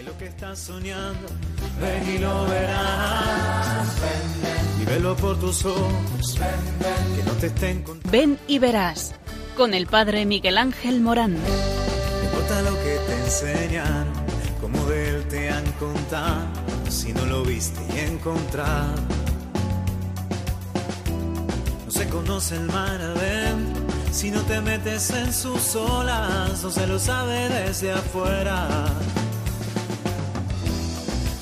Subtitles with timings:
[0.00, 1.28] Que lo que estás soñando,
[1.78, 3.86] ven y lo verás.
[4.80, 6.38] Y velo por tus ojos,
[7.16, 7.84] que no te estén.
[8.10, 9.12] Ven y verás,
[9.58, 11.34] con el padre Miguel Ángel Morán.
[11.34, 14.14] No importa lo que te enseñaron,
[14.62, 16.46] como de él te han contado,
[16.88, 18.94] si no lo viste y encontrado.
[21.84, 26.86] No se conoce el mar adentro, si no te metes en sus olas, no se
[26.86, 28.86] lo sabe desde afuera.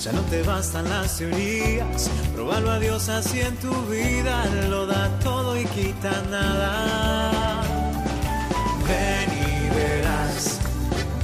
[0.09, 5.11] Ya no te bastan las teorías, probarlo a Dios así en tu vida, lo da
[5.19, 7.61] todo y quita nada.
[8.89, 10.61] Ven y verás,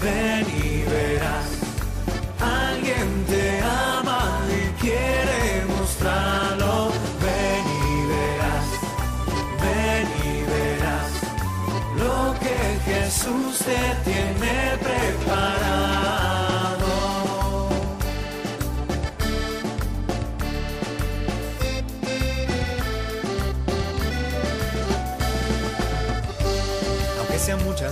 [0.02, 1.46] ven y verás,
[2.38, 6.90] alguien te ama y quiere mostrarlo.
[7.24, 8.66] Ven y verás,
[9.64, 11.10] ven y verás
[11.96, 16.03] lo que Jesús te tiene preparado.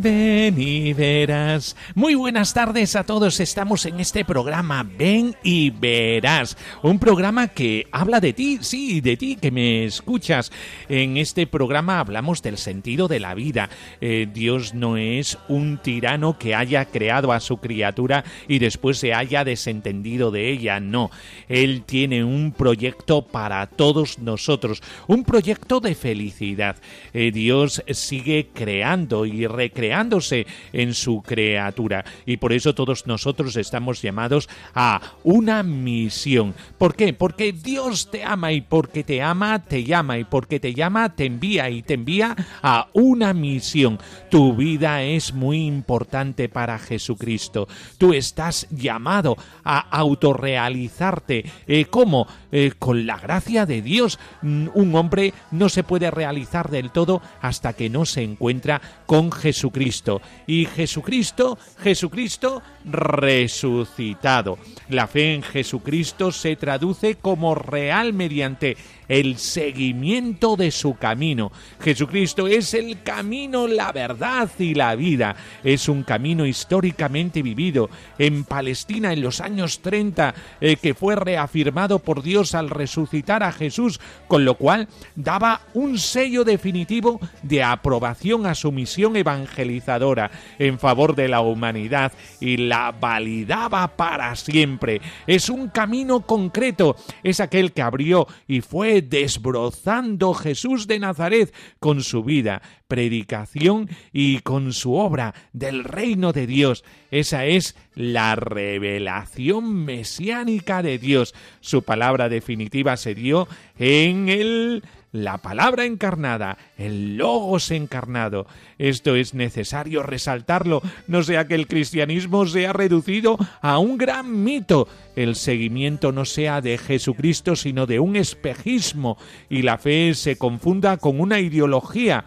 [0.00, 1.74] Ven y verás.
[1.96, 3.40] Muy buenas tardes a todos.
[3.40, 6.56] Estamos en este programa Ven y verás.
[6.82, 10.52] Un programa que habla de ti, sí, de ti que me escuchas.
[10.88, 13.70] En este programa hablamos del sentido de la vida.
[14.00, 19.14] Eh, Dios no es un tirano que haya creado a su criatura y después se
[19.14, 20.78] haya desentendido de ella.
[20.78, 21.10] No.
[21.48, 24.80] Él tiene un proyecto para todos nosotros.
[25.08, 26.76] Un proyecto de felicidad.
[27.12, 32.04] Eh, Dios sigue creando y recreando en su criatura.
[32.26, 36.54] Y por eso todos nosotros estamos llamados a una misión.
[36.76, 37.12] ¿Por qué?
[37.12, 41.26] Porque Dios te ama y porque te ama te llama y porque te llama te
[41.26, 43.98] envía y te envía a una misión.
[44.30, 47.68] Tu vida es muy importante para Jesucristo.
[47.98, 51.44] Tú estás llamado a autorrealizarte.
[51.66, 52.26] Eh, ¿Cómo?
[52.50, 54.18] Eh, con la gracia de Dios.
[54.42, 60.22] Un hombre no se puede realizar del todo hasta que no se encuentra con Jesucristo.
[60.46, 64.58] Y Jesucristo, Jesucristo resucitado.
[64.88, 68.76] La fe en Jesucristo se traduce como real mediante
[69.08, 71.50] el seguimiento de su camino.
[71.80, 75.36] Jesucristo es el camino, la verdad y la vida.
[75.64, 77.88] Es un camino históricamente vivido
[78.18, 83.52] en Palestina en los años 30 eh, que fue reafirmado por Dios al resucitar a
[83.52, 90.78] Jesús, con lo cual daba un sello definitivo de aprobación a su misión evangelizadora en
[90.78, 95.00] favor de la humanidad y la validaba para siempre.
[95.26, 102.02] Es un camino concreto, es aquel que abrió y fue desbrozando Jesús de Nazaret con
[102.02, 106.84] su vida, predicación y con su obra del reino de Dios.
[107.10, 111.34] Esa es la revelación mesiánica de Dios.
[111.60, 114.82] Su palabra definitiva se dio en el
[115.12, 118.46] la palabra encarnada, el logos encarnado.
[118.78, 124.88] Esto es necesario resaltarlo, no sea que el cristianismo sea reducido a un gran mito,
[125.16, 129.18] el seguimiento no sea de Jesucristo, sino de un espejismo,
[129.48, 132.24] y la fe se confunda con una ideología.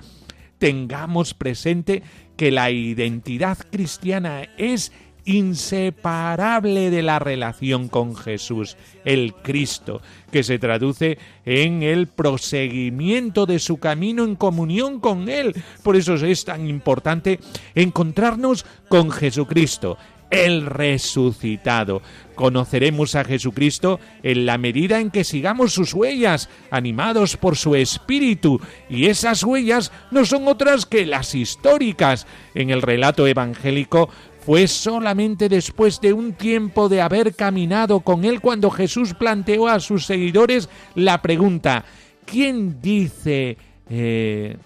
[0.58, 2.03] Tengamos presente
[2.36, 4.91] que la identidad cristiana es
[5.26, 10.02] inseparable de la relación con Jesús, el Cristo,
[10.32, 15.56] que se traduce en el proseguimiento de su camino en comunión con Él.
[15.84, 17.40] Por eso es tan importante
[17.76, 19.98] encontrarnos con Jesucristo,
[20.32, 22.02] el resucitado.
[22.36, 28.59] Conoceremos a Jesucristo en la medida en que sigamos sus huellas, animados por su espíritu,
[28.90, 32.26] y esas huellas no son otras que las históricas.
[32.56, 34.09] En el relato evangélico
[34.46, 39.79] fue solamente después de un tiempo de haber caminado con él cuando Jesús planteó a
[39.79, 41.85] sus seguidores la pregunta,
[42.26, 43.58] ¿quién dice
[43.90, 44.58] eh,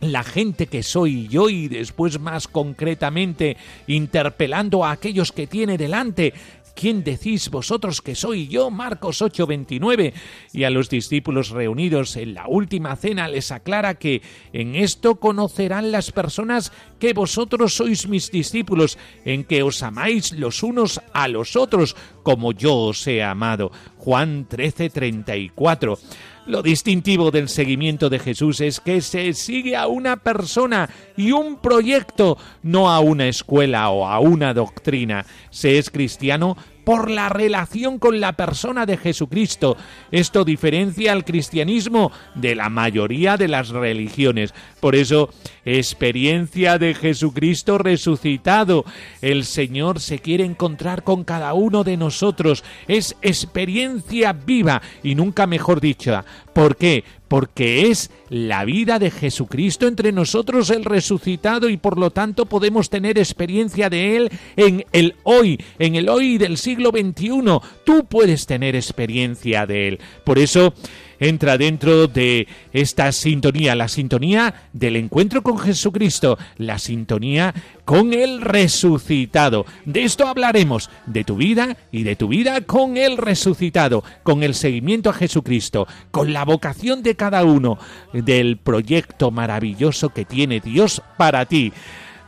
[0.00, 6.32] la gente que soy yo y después más concretamente interpelando a aquellos que tiene delante,
[6.74, 8.70] ¿quién decís vosotros que soy yo?
[8.70, 10.12] Marcos 8:29.
[10.52, 14.22] Y a los discípulos reunidos en la última cena les aclara que
[14.52, 20.62] en esto conocerán las personas que vosotros sois mis discípulos, en que os amáis los
[20.62, 23.70] unos a los otros, como yo os he amado.
[23.98, 25.98] Juan 13:34.
[26.46, 31.56] Lo distintivo del seguimiento de Jesús es que se sigue a una persona y un
[31.56, 35.26] proyecto, no a una escuela o a una doctrina.
[35.50, 39.76] Se es cristiano por la relación con la persona de Jesucristo.
[40.10, 44.54] Esto diferencia al cristianismo de la mayoría de las religiones.
[44.80, 45.30] Por eso,
[45.64, 48.84] experiencia de Jesucristo resucitado.
[49.20, 52.64] El Señor se quiere encontrar con cada uno de nosotros.
[52.88, 56.24] Es experiencia viva y nunca mejor dicha.
[56.52, 57.04] ¿Por qué?
[57.30, 62.90] Porque es la vida de Jesucristo entre nosotros el resucitado y por lo tanto podemos
[62.90, 67.60] tener experiencia de Él en el hoy, en el hoy del siglo XXI.
[67.84, 70.00] Tú puedes tener experiencia de Él.
[70.24, 70.74] Por eso,
[71.20, 78.40] entra dentro de esta sintonía, la sintonía del encuentro con Jesucristo, la sintonía con el
[78.40, 79.66] resucitado.
[79.84, 84.54] De esto hablaremos, de tu vida y de tu vida con el resucitado, con el
[84.54, 87.78] seguimiento a Jesucristo, con la vocación de cada uno,
[88.12, 91.72] del proyecto maravilloso que tiene Dios para ti.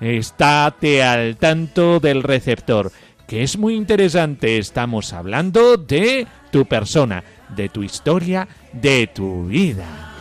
[0.00, 2.90] Estate al tanto del receptor,
[3.26, 4.58] que es muy interesante.
[4.58, 7.22] Estamos hablando de tu persona,
[7.54, 10.11] de tu historia, de tu vida.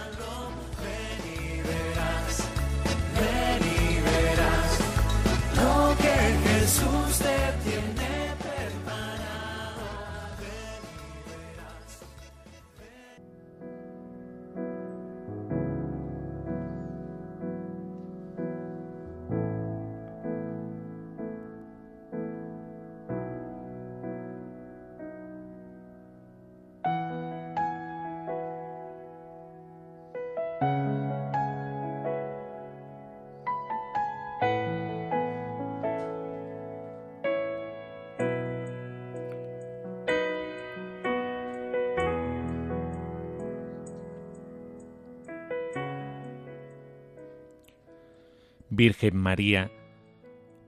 [48.73, 49.69] Virgen María,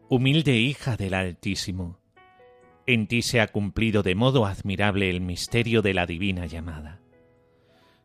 [0.09, 2.01] humilde hija del Altísimo,
[2.85, 6.99] en ti se ha cumplido de modo admirable el misterio de la divina llamada.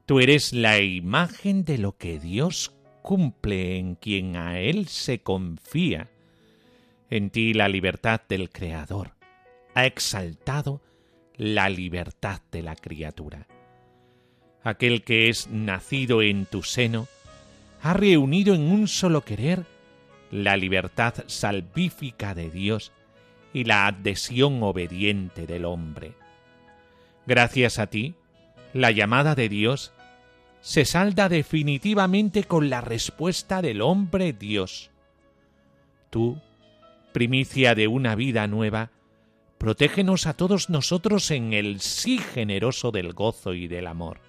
[0.07, 6.09] Tú eres la imagen de lo que Dios cumple en quien a Él se confía.
[7.11, 9.17] En ti la libertad del Creador
[9.75, 10.81] ha exaltado
[11.37, 13.49] la libertad de la criatura.
[14.63, 17.09] Aquel que es nacido en tu seno
[17.83, 19.67] ha reunido en un solo querer
[20.31, 22.93] la libertad salvífica de Dios
[23.53, 26.15] y la adhesión obediente del hombre.
[27.27, 28.15] Gracias a ti,
[28.73, 29.93] la llamada de Dios
[30.61, 34.91] se salda definitivamente con la respuesta del hombre Dios.
[36.11, 36.41] Tú,
[37.13, 38.91] primicia de una vida nueva,
[39.59, 44.21] protégenos a todos nosotros en el sí generoso del gozo y del amor.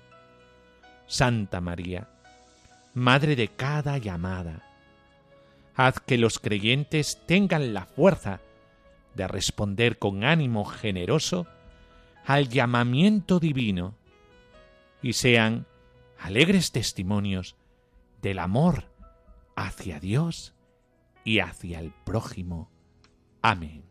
[1.08, 2.08] Santa María,
[2.96, 4.69] Madre de cada llamada,
[5.80, 8.42] haz que los creyentes tengan la fuerza
[9.16, 11.48] de responder con ánimo generoso
[12.26, 13.96] al llamamiento divino
[15.02, 15.68] y sean
[16.20, 17.56] alegres testimonios
[18.22, 18.92] del amor
[19.56, 20.54] hacia Dios
[21.24, 22.70] y hacia el prójimo.
[23.42, 23.89] Amén.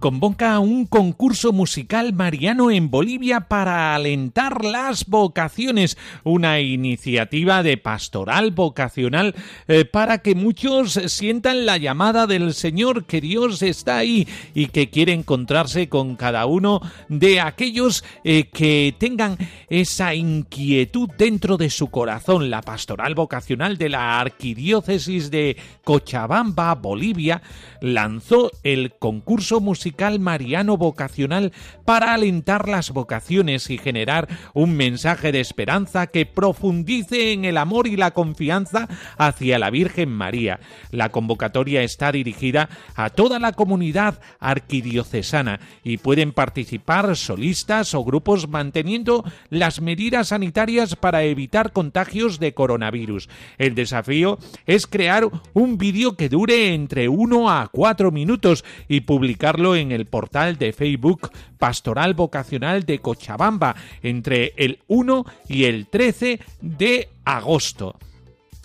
[0.00, 8.50] Convoca un concurso musical mariano en Bolivia para alentar las vocaciones, una iniciativa de pastoral
[8.50, 9.34] vocacional
[9.68, 14.88] eh, para que muchos sientan la llamada del Señor, que Dios está ahí y que
[14.88, 19.36] quiere encontrarse con cada uno de aquellos eh, que tengan
[19.68, 22.48] esa inquietud dentro de su corazón.
[22.48, 27.42] La pastoral vocacional de la Arquidiócesis de Cochabamba, Bolivia,
[27.82, 31.52] lanzó el concurso musical musical mariano vocacional
[31.84, 37.88] para alentar las vocaciones y generar un mensaje de esperanza que profundice en el amor
[37.88, 40.60] y la confianza hacia la Virgen María.
[40.92, 48.48] La convocatoria está dirigida a toda la comunidad arquidiocesana y pueden participar solistas o grupos
[48.48, 53.28] manteniendo las medidas sanitarias para evitar contagios de coronavirus.
[53.58, 59.74] El desafío es crear un vídeo que dure entre 1 a 4 minutos y publicarlo
[59.74, 66.40] en el portal de Facebook Pastoral Vocacional de Cochabamba entre el 1 y el 13
[66.60, 67.96] de agosto.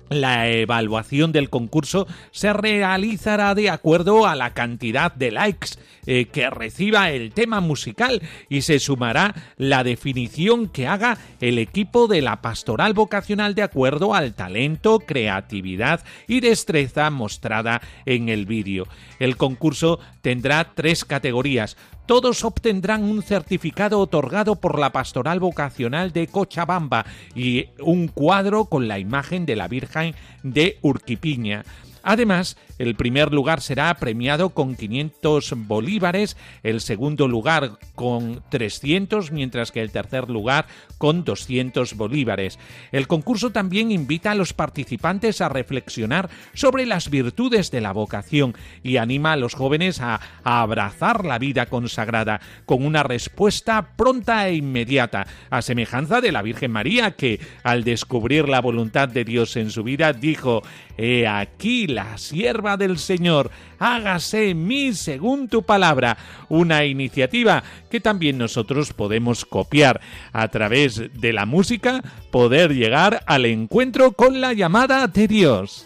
[0.10, 5.70] La evaluación del concurso se realizará de acuerdo a la cantidad de likes
[6.06, 12.08] eh, que reciba el tema musical y se sumará la definición que haga el equipo
[12.08, 18.88] de la pastoral vocacional de acuerdo al talento, creatividad y destreza mostrada en el vídeo.
[19.18, 26.28] El concurso tendrá tres categorías, todos obtendrán un certificado otorgado por la Pastoral Vocacional de
[26.28, 31.64] Cochabamba y un cuadro con la imagen de la Virgen de Urquipiña.
[32.04, 39.72] Además, el primer lugar será premiado con 500 bolívares, el segundo lugar con 300, mientras
[39.72, 40.68] que el tercer lugar
[40.98, 42.60] con 200 bolívares.
[42.92, 48.56] El concurso también invita a los participantes a reflexionar sobre las virtudes de la vocación
[48.84, 54.56] y anima a los jóvenes a, abrazar la vida consagrada con una respuesta pronta e
[54.56, 59.70] inmediata, a semejanza de la Virgen María que, al descubrir la voluntad de Dios en
[59.70, 60.62] su vida, dijo,
[60.98, 66.18] He aquí la sierva del Señor, hágase en mí según tu palabra.
[66.50, 70.02] Una iniciativa que también nosotros podemos copiar
[70.34, 75.86] a través de la música, poder llegar al encuentro con la llamada de Dios.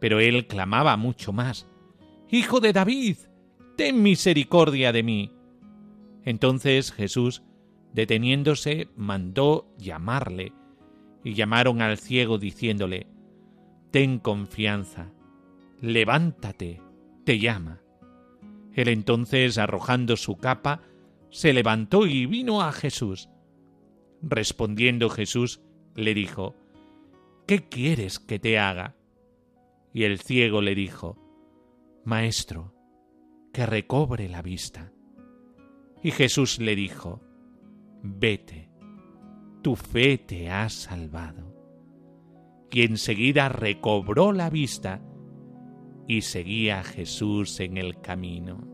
[0.00, 1.68] Pero él clamaba mucho más,
[2.32, 3.16] Hijo de David,
[3.76, 5.32] ten misericordia de mí.
[6.24, 7.42] Entonces Jesús,
[7.92, 10.52] deteniéndose, mandó llamarle,
[11.24, 13.08] y llamaron al ciego diciéndole,
[13.90, 15.12] Ten confianza,
[15.80, 16.80] levántate,
[17.24, 17.80] te llama.
[18.74, 20.82] Él entonces, arrojando su capa,
[21.30, 23.28] se levantó y vino a Jesús.
[24.22, 25.60] Respondiendo Jesús,
[25.96, 26.54] le dijo,
[27.48, 28.94] ¿Qué quieres que te haga?
[29.92, 31.16] Y el ciego le dijo,
[32.04, 32.74] Maestro,
[33.52, 34.92] que recobre la vista.
[36.02, 37.20] Y Jesús le dijo,
[38.02, 38.70] Vete,
[39.62, 41.54] tu fe te ha salvado.
[42.70, 45.02] Y enseguida recobró la vista
[46.06, 48.69] y seguía a Jesús en el camino.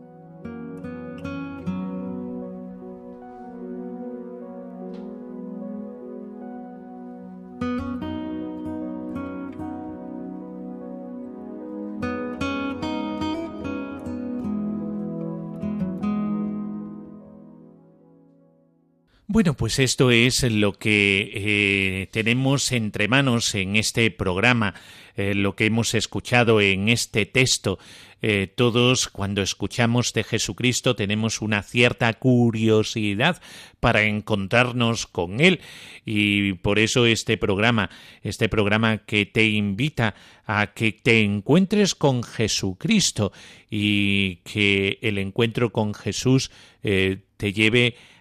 [19.37, 24.73] Bueno, pues esto es lo que eh, tenemos entre manos en este programa,
[25.15, 27.77] eh, lo que hemos escuchado en este texto.
[28.23, 33.39] Eh, todos cuando escuchamos de Jesucristo tenemos una cierta curiosidad
[33.79, 35.59] para encontrarnos con Él
[36.03, 37.91] y por eso este programa,
[38.23, 40.15] este programa que te invita
[40.47, 43.31] a que te encuentres con Jesucristo
[43.69, 46.49] y que el encuentro con Jesús
[46.81, 48.16] te lleve a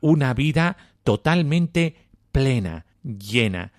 [0.00, 1.96] una vida totalmente
[2.30, 3.72] plena, llena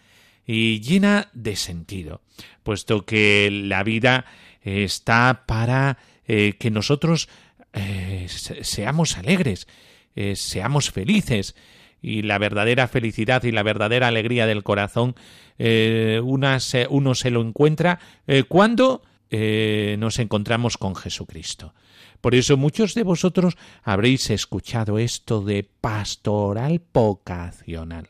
[0.45, 2.21] y llena de sentido,
[2.63, 4.25] puesto que la vida
[4.61, 7.29] está para eh, que nosotros
[7.73, 9.67] eh, seamos alegres,
[10.15, 11.55] eh, seamos felices,
[12.01, 15.15] y la verdadera felicidad y la verdadera alegría del corazón
[15.57, 17.99] uno se lo encuentra
[18.49, 19.03] cuando
[19.35, 21.73] eh, nos encontramos con Jesucristo.
[22.23, 28.07] Por eso muchos de vosotros habréis escuchado esto de pastoral vocacional.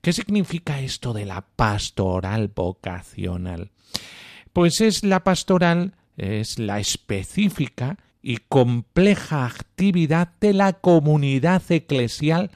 [0.00, 3.72] ¿Qué significa esto de la pastoral vocacional?
[4.52, 12.52] Pues es la pastoral, es la específica y compleja actividad de la comunidad eclesial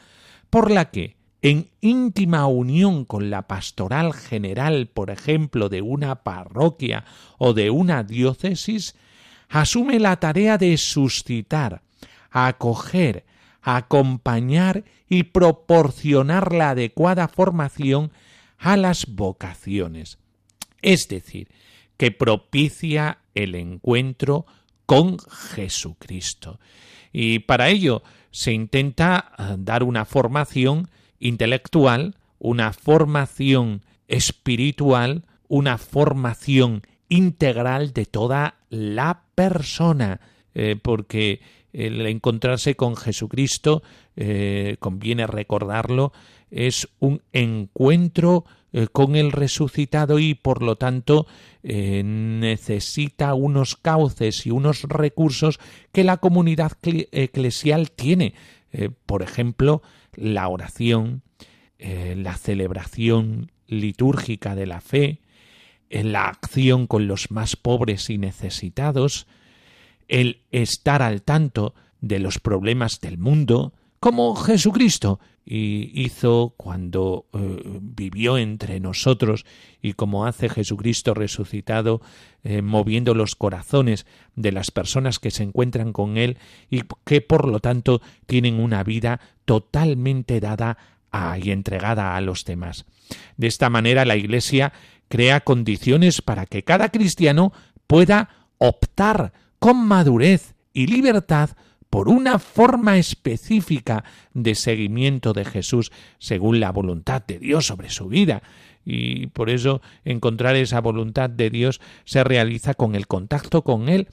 [0.49, 7.05] por la que, en íntima unión con la pastoral general, por ejemplo, de una parroquia
[7.37, 8.95] o de una diócesis,
[9.49, 11.83] asume la tarea de suscitar,
[12.31, 13.25] acoger,
[13.63, 18.13] acompañar y proporcionar la adecuada formación
[18.59, 20.19] a las vocaciones.
[20.83, 21.49] Es decir,
[21.97, 24.47] que propicia el encuentro
[24.87, 26.61] con Jesucristo.
[27.13, 30.89] Y para ello se intenta eh, dar una formación
[31.19, 40.21] intelectual, una formación espiritual, una formación integral de toda la persona,
[40.53, 41.41] eh, porque
[41.73, 43.85] el encontrarse con Jesucristo,
[44.17, 46.13] eh, conviene recordarlo,
[46.51, 51.29] es un encuentro eh, con el resucitado y por lo tanto
[51.63, 55.61] necesita unos cauces y unos recursos
[55.93, 58.35] que la comunidad eclesial tiene.
[59.07, 59.83] por ejemplo,
[60.15, 61.23] la oración,
[61.79, 65.21] la celebración litúrgica de la fe,
[65.91, 69.27] en la acción con los más pobres y necesitados,
[70.09, 75.19] el estar al tanto de los problemas del mundo, como Jesucristo
[75.51, 79.47] hizo cuando eh, vivió entre nosotros
[79.81, 82.03] y como hace Jesucristo resucitado,
[82.45, 86.37] eh, moviendo los corazones de las personas que se encuentran con Él
[86.69, 90.77] y que por lo tanto tienen una vida totalmente dada
[91.43, 92.85] y entregada a los demás.
[93.39, 94.75] De esta manera la Iglesia
[95.09, 97.53] crea condiciones para que cada cristiano
[97.87, 101.51] pueda optar con madurez y libertad
[101.91, 108.09] por una forma específica de seguimiento de Jesús según la voluntad de Dios sobre su
[108.09, 108.43] vida.
[108.91, 114.09] Y por eso encontrar esa voluntad de Dios se realiza con el contacto con Él.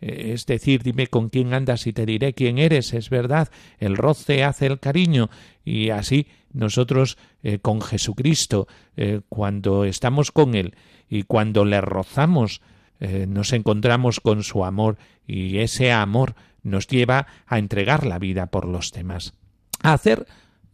[0.00, 3.96] Eh, es decir, dime con quién andas y te diré quién eres, es verdad, el
[3.96, 5.30] roce hace el cariño
[5.64, 8.66] y así nosotros eh, con Jesucristo,
[8.96, 10.74] eh, cuando estamos con Él
[11.08, 12.60] y cuando le rozamos,
[12.98, 18.66] nos encontramos con su amor y ese amor nos lleva a entregar la vida por
[18.66, 19.34] los demás,
[19.82, 20.26] a hacer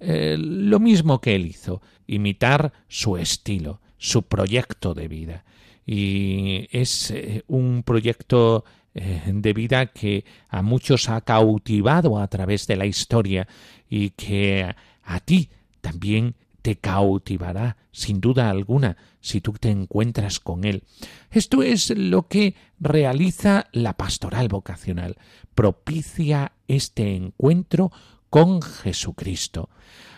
[0.05, 5.45] lo mismo que Él hizo, imitar su estilo, su proyecto de vida.
[5.87, 7.13] Y es
[7.47, 13.49] un proyecto de vida que a muchos ha cautivado a través de la historia
[13.89, 20.65] y que a ti también te cautivará, sin duda alguna, si tú te encuentras con
[20.65, 20.85] él.
[21.31, 25.17] Esto es lo que realiza la pastoral vocacional,
[25.55, 27.91] propicia este encuentro
[28.33, 29.69] con Jesucristo.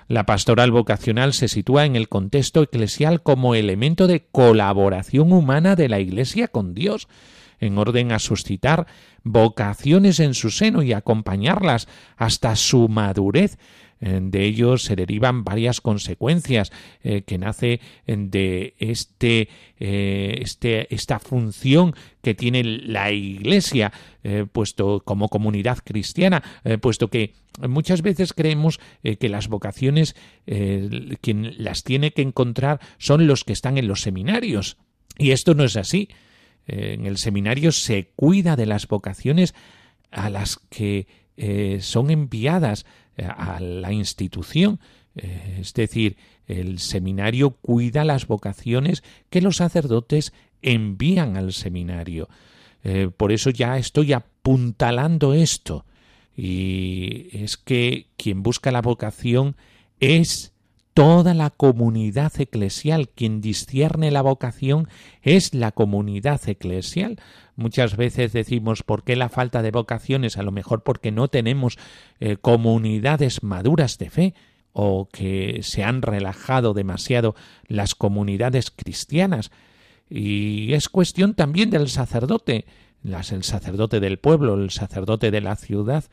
[0.06, 5.88] La pastoral vocacional se sitúa en el contexto eclesial como elemento de colaboración humana de
[5.88, 7.08] la Iglesia con Dios,
[7.58, 8.86] en orden a suscitar
[9.24, 13.58] vocaciones en su seno y acompañarlas hasta su madurez
[14.04, 16.70] de ello se derivan varias consecuencias
[17.02, 23.92] eh, que nace eh, de este, este, esta función que tiene la Iglesia,
[24.52, 26.42] puesto como comunidad cristiana,
[26.80, 27.34] puesto que
[27.68, 30.16] muchas veces creemos que las vocaciones
[31.20, 34.78] quien las tiene que encontrar son los que están en los seminarios.
[35.18, 36.08] Y esto no es así.
[36.66, 39.54] en el seminario se cuida de las vocaciones
[40.10, 41.06] a las que
[41.80, 42.88] son enviadas eh,
[43.22, 44.80] a la institución.
[45.16, 52.28] Eh, es decir, el seminario cuida las vocaciones que los sacerdotes envían al seminario.
[52.82, 55.84] Eh, por eso ya estoy apuntalando esto.
[56.36, 59.56] Y es que quien busca la vocación
[60.00, 60.53] es
[60.94, 63.08] toda la comunidad eclesial.
[63.08, 64.88] Quien discierne la vocación
[65.22, 67.20] es la comunidad eclesial.
[67.56, 70.38] Muchas veces decimos ¿por qué la falta de vocaciones?
[70.38, 71.78] A lo mejor porque no tenemos
[72.20, 74.34] eh, comunidades maduras de fe
[74.72, 77.34] o que se han relajado demasiado
[77.66, 79.50] las comunidades cristianas.
[80.08, 82.66] Y es cuestión también del sacerdote,
[83.04, 86.04] el sacerdote del pueblo, el sacerdote de la ciudad,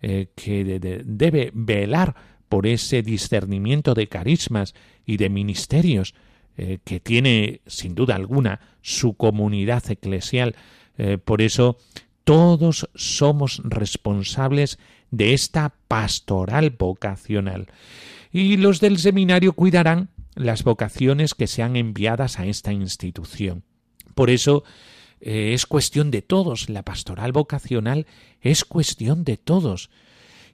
[0.00, 2.14] eh, que debe velar
[2.48, 4.74] por ese discernimiento de carismas
[5.06, 6.14] y de ministerios
[6.56, 10.56] eh, que tiene sin duda alguna su comunidad eclesial.
[10.96, 11.78] Eh, por eso
[12.24, 14.78] todos somos responsables
[15.10, 17.68] de esta pastoral vocacional.
[18.32, 23.64] Y los del seminario cuidarán las vocaciones que sean enviadas a esta institución.
[24.14, 24.64] Por eso
[25.20, 28.06] eh, es cuestión de todos, la pastoral vocacional
[28.40, 29.90] es cuestión de todos.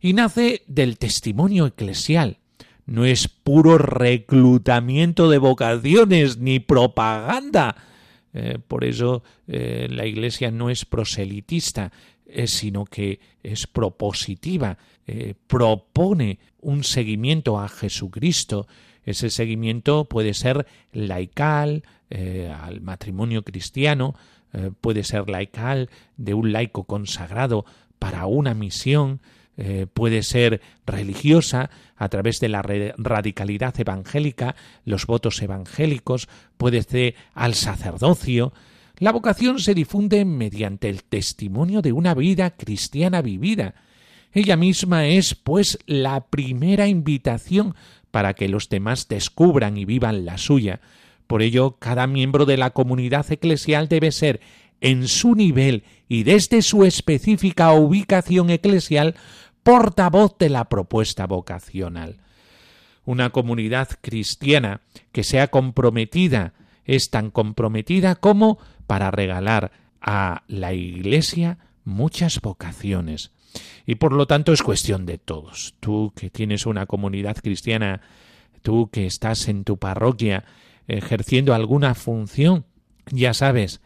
[0.04, 2.36] Y nace del testimonio eclesial.
[2.84, 7.74] No es puro reclutamiento de vocaciones ni propaganda.
[8.34, 11.90] Eh, por eso eh, la Iglesia no es proselitista,
[12.44, 14.76] sino que es propositiva,
[15.46, 18.66] propone un seguimiento a Jesucristo.
[19.06, 21.82] Ese seguimiento puede ser laical,
[22.60, 24.14] al matrimonio cristiano,
[24.52, 25.88] eh, puede ser laical,
[26.18, 27.64] de un laico consagrado
[27.98, 29.20] para una misión,
[29.56, 37.14] eh, puede ser religiosa a través de la radicalidad evangélica, los votos evangélicos, puede ser
[37.34, 38.52] al sacerdocio.
[38.98, 43.74] La vocación se difunde mediante el testimonio de una vida cristiana vivida.
[44.32, 47.76] Ella misma es, pues, la primera invitación
[48.10, 50.80] para que los demás descubran y vivan la suya.
[51.28, 54.40] Por ello, cada miembro de la comunidad eclesial debe ser,
[54.80, 59.14] en su nivel y desde su específica ubicación eclesial,
[59.64, 62.18] portavoz de la propuesta vocacional.
[63.04, 71.58] Una comunidad cristiana que sea comprometida es tan comprometida como para regalar a la Iglesia
[71.84, 73.32] muchas vocaciones.
[73.86, 75.74] Y por lo tanto es cuestión de todos.
[75.80, 78.00] Tú que tienes una comunidad cristiana,
[78.62, 80.44] tú que estás en tu parroquia,
[80.88, 82.64] ejerciendo alguna función,
[83.10, 83.80] ya sabes,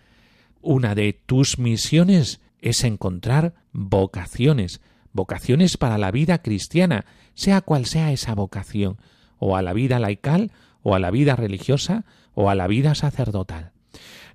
[0.61, 4.81] una de tus misiones es encontrar vocaciones,
[5.13, 8.99] vocaciones para la vida cristiana, sea cual sea esa vocación,
[9.39, 13.73] o a la vida laical, o a la vida religiosa, o a la vida sacerdotal.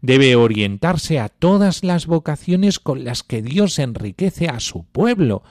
[0.02, 5.44] Debe orientarse a todas las vocaciones con las que Dios enriquece a su pueblo.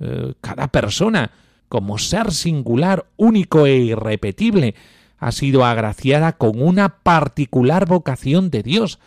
[0.00, 1.30] Eh, cada persona,
[1.68, 4.74] como ser singular, único e irrepetible,
[5.18, 8.98] ha sido agraciada con una particular vocación de Dios.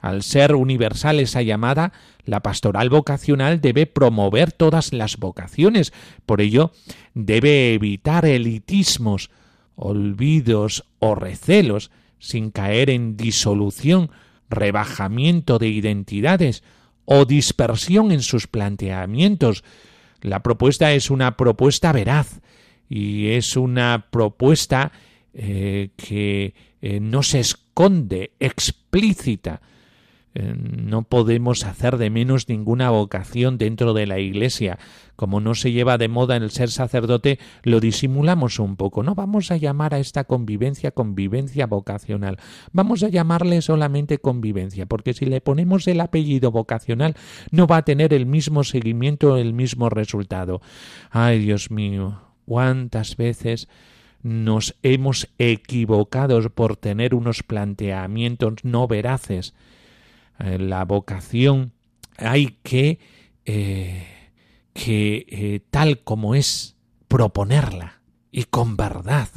[0.00, 1.92] Al ser universal esa llamada,
[2.24, 5.92] la pastoral vocacional debe promover todas las vocaciones.
[6.24, 6.72] Por ello,
[7.14, 9.30] debe evitar elitismos,
[9.76, 14.10] olvidos o recelos, sin caer en disolución,
[14.48, 16.62] rebajamiento de identidades
[17.04, 19.64] o dispersión en sus planteamientos.
[20.22, 22.40] La propuesta es una propuesta veraz
[22.88, 24.92] y es una propuesta
[25.32, 29.60] eh, que eh, no se esconde, explícita.
[30.32, 34.78] Eh, no podemos hacer de menos ninguna vocación dentro de la Iglesia.
[35.16, 39.02] Como no se lleva de moda el ser sacerdote, lo disimulamos un poco.
[39.02, 42.38] No vamos a llamar a esta convivencia convivencia vocacional.
[42.72, 47.16] Vamos a llamarle solamente convivencia, porque si le ponemos el apellido vocacional,
[47.50, 50.62] no va a tener el mismo seguimiento, el mismo resultado.
[51.10, 53.68] Ay, Dios mío, cuántas veces
[54.22, 59.54] nos hemos equivocado por tener unos planteamientos no veraces.
[60.40, 61.72] Eh, la vocación
[62.16, 62.98] hay que,
[63.44, 64.06] eh,
[64.72, 66.76] que eh, tal como es,
[67.08, 69.28] proponerla y con verdad.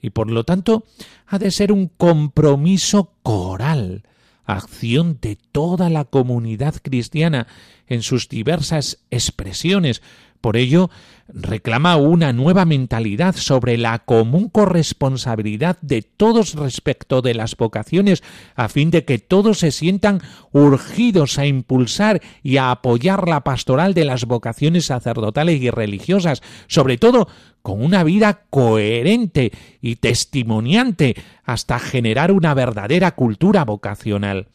[0.00, 0.84] Y por lo tanto
[1.26, 4.04] ha de ser un compromiso coral,
[4.44, 7.48] acción de toda la comunidad cristiana
[7.88, 10.02] en sus diversas expresiones,
[10.46, 10.90] por ello,
[11.26, 18.22] reclama una nueva mentalidad sobre la común corresponsabilidad de todos respecto de las vocaciones,
[18.54, 20.20] a fin de que todos se sientan
[20.52, 26.96] urgidos a impulsar y a apoyar la pastoral de las vocaciones sacerdotales y religiosas, sobre
[26.96, 27.26] todo
[27.60, 29.50] con una vida coherente
[29.82, 34.46] y testimoniante hasta generar una verdadera cultura vocacional.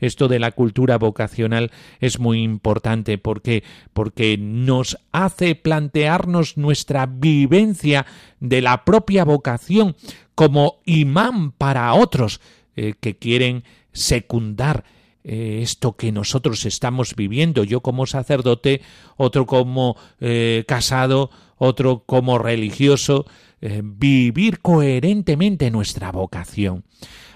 [0.00, 3.18] Esto de la cultura vocacional es muy importante.
[3.18, 8.06] Porque porque nos hace plantearnos nuestra vivencia
[8.40, 9.96] de la propia vocación
[10.34, 12.40] como imán para otros
[12.76, 14.84] eh, que quieren secundar
[15.22, 18.80] eh, esto que nosotros estamos viviendo, yo como sacerdote,
[19.18, 23.26] otro como eh, casado, otro como religioso,
[23.60, 26.84] vivir coherentemente nuestra vocación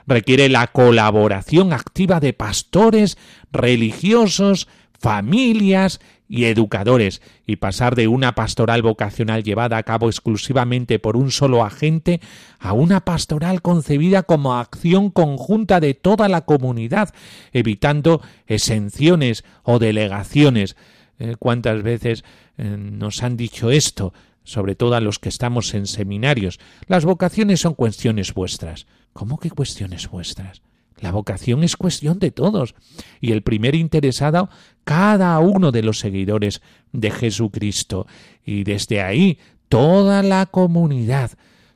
[0.07, 3.17] requiere la colaboración activa de pastores,
[3.53, 11.17] religiosos, familias y educadores, y pasar de una pastoral vocacional llevada a cabo exclusivamente por
[11.17, 12.21] un solo agente
[12.59, 17.15] a una pastoral concebida como acción conjunta de toda la comunidad,
[17.53, 20.77] evitando exenciones o delegaciones.
[21.19, 22.25] Eh, ¿Cuántas veces
[22.57, 24.15] eh, nos han dicho esto?
[24.45, 26.61] Sobre todo a los que estamos en seminarios.
[26.87, 28.87] Las vocaciones son cuestiones vuestras.
[29.13, 30.63] ¿Cómo que cuestiones vuestras?
[31.01, 32.75] La vocación es cuestión de todos,
[33.21, 34.49] y el primer interesado,
[34.85, 38.07] cada uno de los seguidores de Jesucristo,
[38.45, 41.33] y desde ahí toda la comunidad,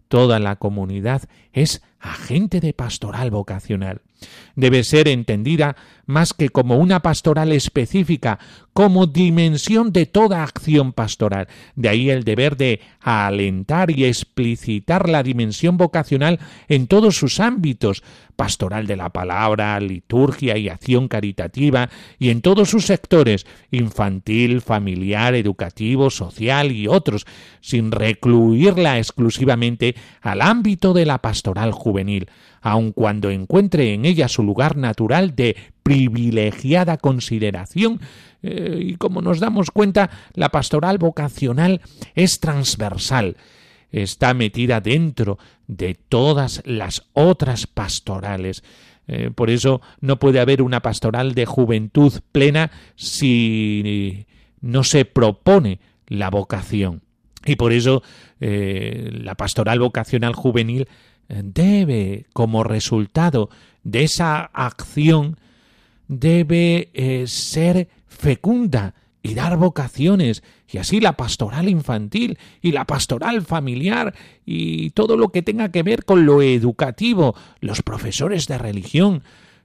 [0.07, 4.03] toda la comunidad es agente de pastoral vocacional.
[4.57, 5.77] Debe ser entendida
[6.09, 8.39] más que como una pastoral específica,
[8.73, 11.49] como dimensión de toda acción pastoral.
[11.77, 18.03] De ahí el deber de alentar y explicitar la dimensión vocacional en todos sus ámbitos,
[18.37, 25.35] pastoral de la palabra, liturgia y acción caritativa, y en todos sus sectores, infantil, familiar,
[25.35, 27.27] educativo, social y otros,
[27.61, 32.29] sin recluirla exclusivamente al ámbito de la pastoral juvenil,
[32.61, 38.01] aun cuando encuentre en ella su lugar natural de privilegiada consideración,
[38.43, 41.81] eh, y como nos damos cuenta, la pastoral vocacional
[42.15, 43.37] es transversal,
[43.91, 48.63] está metida dentro de todas las otras pastorales.
[49.07, 54.27] Eh, por eso no puede haber una pastoral de juventud plena si
[54.61, 57.03] no se propone la vocación.
[57.47, 58.03] Y por eso
[58.41, 60.89] eh, la pastoral vocacional juvenil
[61.29, 63.51] debe, como resultado
[63.85, 65.37] de esa acción,
[66.09, 66.91] debe
[67.27, 74.15] ser fecunda y dar vocaciones, y así la pastoral infantil y la pastoral familiar
[74.47, 79.23] y todo lo que tenga que ver con lo educativo, los profesores de religión,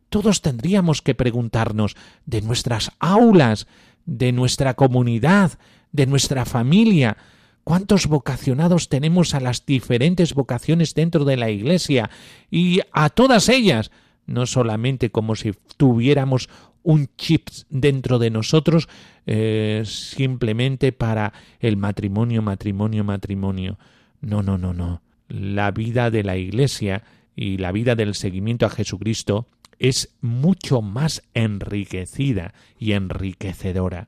[0.09, 1.95] todos tendríamos que preguntarnos
[2.25, 3.67] de nuestras aulas,
[4.05, 5.53] de nuestra comunidad,
[5.91, 7.17] de nuestra familia,
[7.63, 12.09] cuántos vocacionados tenemos a las diferentes vocaciones dentro de la Iglesia
[12.51, 13.91] y a todas ellas,
[14.25, 16.49] no solamente como si tuviéramos
[16.83, 18.89] un chip dentro de nosotros
[19.25, 23.79] eh, simplemente para el matrimonio, matrimonio, matrimonio.
[24.21, 25.01] No, no, no, no.
[25.29, 27.03] La vida de la Iglesia
[27.35, 29.47] y la vida del seguimiento a Jesucristo
[29.79, 34.07] es mucho más enriquecida y enriquecedora.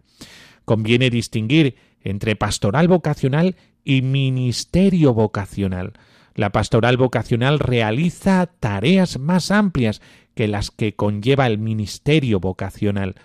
[0.66, 5.94] Conviene distinguir entre pastoral vocacional y ministerio vocacional.
[6.36, 10.02] La pastoral vocacional realiza tareas más amplias
[10.34, 13.16] que las que conlleva el ministerio vocacional.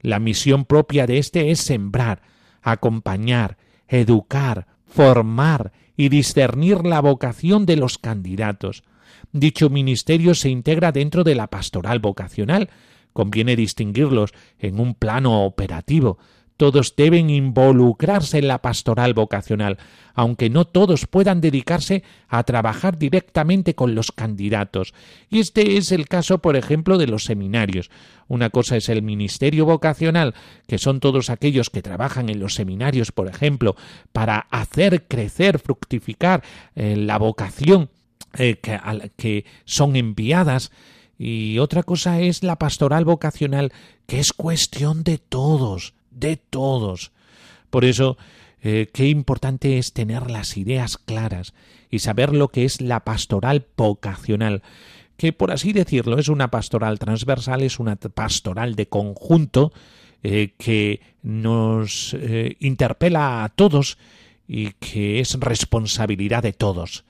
[0.00, 2.22] La misión propia de éste es sembrar,
[2.62, 3.58] acompañar,
[3.88, 8.84] educar, formar y discernir la vocación de los candidatos.
[9.32, 12.70] Dicho ministerio se integra dentro de la pastoral vocacional.
[13.12, 16.18] Conviene distinguirlos en un plano operativo,
[16.60, 19.78] todos deben involucrarse en la pastoral vocacional,
[20.12, 24.92] aunque no todos puedan dedicarse a trabajar directamente con los candidatos.
[25.30, 27.90] Y este es el caso, por ejemplo, de los seminarios.
[28.28, 30.34] Una cosa es el ministerio vocacional,
[30.66, 33.74] que son todos aquellos que trabajan en los seminarios, por ejemplo,
[34.12, 36.42] para hacer crecer, fructificar
[36.74, 37.88] eh, la vocación
[38.34, 38.78] eh, que,
[39.16, 40.72] que son enviadas.
[41.16, 43.72] Y otra cosa es la pastoral vocacional,
[44.06, 47.12] que es cuestión de todos de todos.
[47.70, 48.16] Por eso,
[48.62, 51.54] eh, qué importante es tener las ideas claras
[51.90, 54.62] y saber lo que es la pastoral vocacional,
[55.16, 59.72] que por así decirlo es una pastoral transversal, es una pastoral de conjunto
[60.22, 63.98] eh, que nos eh, interpela a todos
[64.46, 67.04] y que es responsabilidad de todos.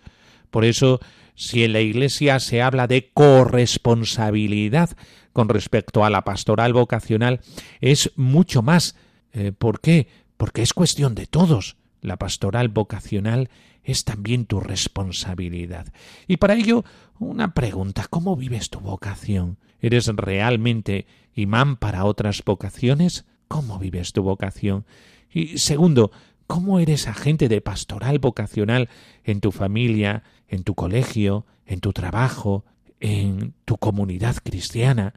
[0.51, 1.01] Por eso,
[1.35, 4.91] si en la Iglesia se habla de corresponsabilidad
[5.33, 7.41] con respecto a la pastoral vocacional,
[7.81, 8.97] es mucho más.
[9.33, 10.09] Eh, ¿Por qué?
[10.37, 11.77] Porque es cuestión de todos.
[12.01, 13.51] La pastoral vocacional
[13.85, 15.93] es también tu responsabilidad.
[16.27, 16.85] Y para ello,
[17.19, 19.59] una pregunta, ¿cómo vives tu vocación?
[19.81, 23.25] ¿Eres realmente imán para otras vocaciones?
[23.49, 24.85] ¿Cómo vives tu vocación?
[25.33, 26.11] Y segundo,
[26.47, 28.89] ¿cómo eres agente de pastoral vocacional
[29.25, 32.65] en tu familia, en tu colegio, en tu trabajo,
[33.01, 35.15] en tu comunidad cristiana.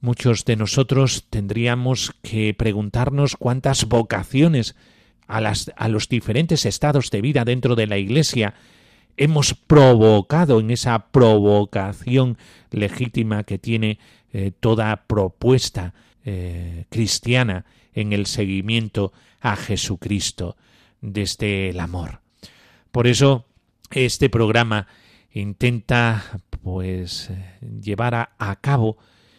[0.00, 4.74] Muchos de nosotros tendríamos que preguntarnos cuántas vocaciones
[5.26, 8.54] a, las, a los diferentes estados de vida dentro de la Iglesia
[9.16, 12.38] hemos provocado en esa provocación
[12.70, 13.98] legítima que tiene
[14.32, 15.92] eh, toda propuesta
[16.24, 20.56] eh, cristiana en el seguimiento a Jesucristo
[21.02, 22.20] desde el amor.
[22.92, 23.44] Por eso
[23.90, 24.86] este programa
[25.32, 28.98] intenta pues llevar a, cabo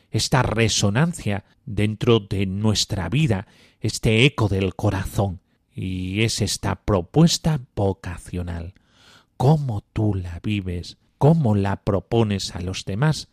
[0.10, 3.48] esta resonancia dentro de nuestra vida,
[3.80, 5.40] este eco del corazón,
[5.74, 8.74] y es esta propuesta vocacional.
[9.38, 10.98] ¿Cómo tú la vives?
[11.18, 13.30] ¿Cómo la propones a los demás?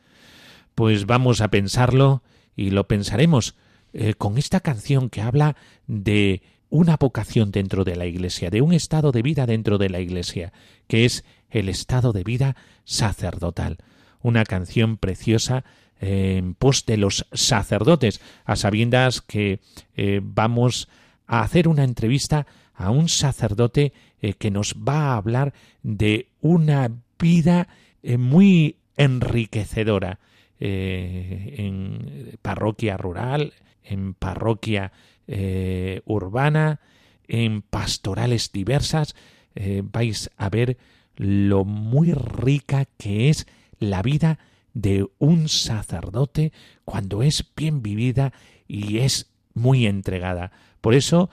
[0.75, 2.23] Pues vamos a pensarlo
[2.55, 3.57] y lo pensaremos
[3.92, 8.73] eh, con esta canción que habla de una vocación dentro de la Iglesia, de un
[8.73, 10.53] estado de vida dentro de la Iglesia,
[10.87, 13.78] que es el estado de vida sacerdotal.
[14.22, 15.64] Una canción preciosa
[16.00, 19.61] en pos de los sacerdotes, a sabiendas que
[19.96, 20.88] eh, vamos
[21.26, 26.90] a hacer una entrevista a un sacerdote eh, que nos va a hablar de una
[27.18, 27.68] vida
[28.02, 30.18] eh, muy enriquecedora.
[30.61, 34.92] eh, en parroquia rural, en parroquia
[35.26, 36.80] eh, urbana,
[37.26, 39.14] en pastorales diversas,
[39.54, 40.76] eh, vais a ver
[41.18, 43.46] lo muy rica que es
[43.78, 44.38] la vida
[44.72, 46.52] de un sacerdote
[46.85, 48.33] cuando es bien vivida
[48.66, 50.52] y es muy entregada.
[50.81, 51.31] Por eso,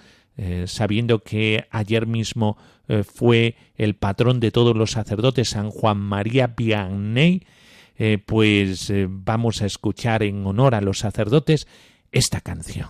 [0.66, 2.58] sabiendo que ayer mismo
[3.04, 7.44] fue el patrón de todos los sacerdotes, San Juan María Vianney,
[7.98, 11.68] eh, pues eh, vamos a escuchar en honor a los sacerdotes
[12.12, 12.90] esta canción.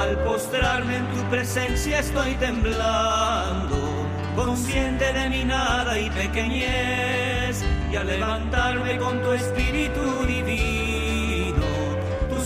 [0.00, 3.76] Al postrarme en tu presencia estoy temblando,
[4.34, 10.90] consciente de mi nada y pequeñez, y al levantarme con tu espíritu divino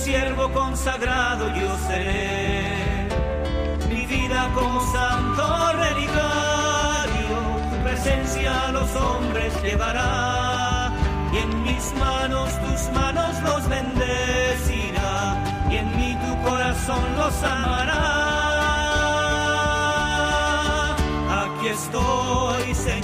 [0.05, 3.09] siervo consagrado yo seré.
[3.89, 7.37] Mi vida como santo relicario,
[7.71, 10.93] tu presencia a los hombres llevará.
[11.33, 14.04] Y en mis manos tus manos los bendecirá.
[16.87, 18.05] Corazón los amará.
[21.45, 23.04] Aquí estoy, Señor,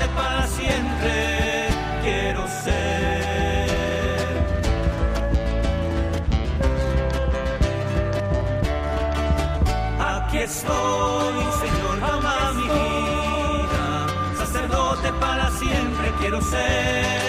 [0.00, 1.68] sacerdote para siempre
[2.02, 3.20] quiero ser.
[10.42, 14.06] estoy, Señor, toma mi vida.
[14.38, 17.19] Sacerdote para siempre quiero ser.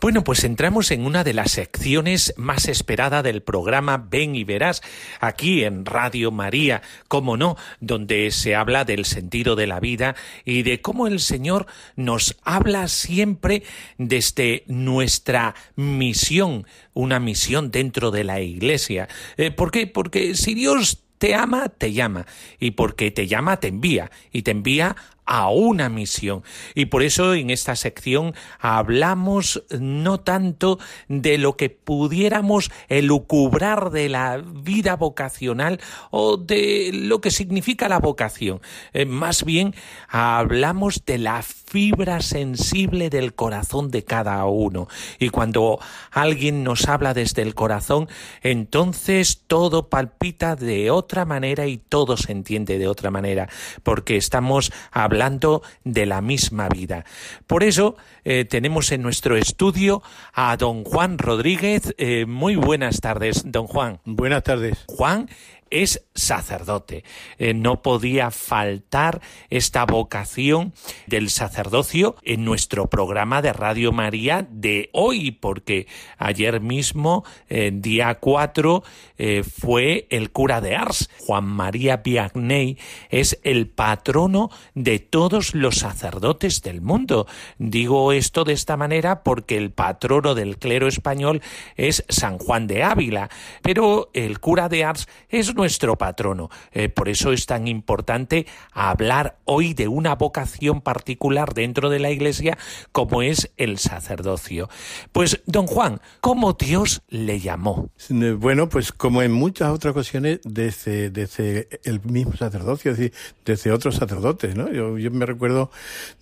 [0.00, 4.80] Bueno, pues entramos en una de las secciones más esperada del programa Ven y Verás,
[5.20, 10.62] aquí en Radio María, como no, donde se habla del sentido de la vida y
[10.62, 13.62] de cómo el Señor nos habla siempre
[13.98, 19.06] desde nuestra misión, una misión dentro de la Iglesia.
[19.36, 19.86] Eh, ¿Por qué?
[19.86, 22.24] Porque si Dios te ama, te llama.
[22.58, 24.10] Y porque te llama, te envía.
[24.32, 24.96] Y te envía
[25.30, 26.42] a una misión.
[26.74, 34.08] Y por eso en esta sección hablamos no tanto de lo que pudiéramos elucubrar de
[34.08, 38.60] la vida vocacional o de lo que significa la vocación.
[38.92, 39.76] Eh, más bien
[40.08, 44.88] hablamos de la fibra sensible del corazón de cada uno.
[45.20, 45.78] Y cuando
[46.10, 48.08] alguien nos habla desde el corazón,
[48.42, 53.48] entonces todo palpita de otra manera y todo se entiende de otra manera,
[53.84, 57.04] porque estamos hablando hablando de la misma vida.
[57.46, 60.02] Por eso eh, tenemos en nuestro estudio
[60.32, 61.94] a don Juan Rodríguez.
[61.98, 64.00] Eh, muy buenas tardes, don Juan.
[64.06, 64.78] Buenas tardes.
[64.86, 65.28] Juan
[65.70, 67.04] es sacerdote.
[67.38, 70.74] Eh, no podía faltar esta vocación
[71.06, 75.86] del sacerdocio en nuestro programa de Radio María de hoy, porque
[76.18, 78.82] ayer mismo, día 4,
[79.22, 81.10] eh, fue el cura de Ars.
[81.18, 82.78] Juan María Vianney
[83.10, 87.26] es el patrono de todos los sacerdotes del mundo.
[87.58, 91.42] Digo esto de esta manera porque el patrono del clero español
[91.76, 93.28] es San Juan de Ávila,
[93.62, 96.48] pero el cura de Ars es nuestro patrono.
[96.72, 102.10] Eh, por eso es tan importante hablar hoy de una vocación particular dentro de la
[102.10, 102.56] Iglesia
[102.92, 104.70] como es el sacerdocio.
[105.12, 107.90] Pues, don Juan, ¿cómo Dios le llamó?
[108.38, 113.12] Bueno, pues como en muchas otras ocasiones, desde, desde el mismo sacerdocio, es decir,
[113.44, 114.72] desde otros sacerdotes, ¿no?
[114.72, 115.70] Yo, yo me recuerdo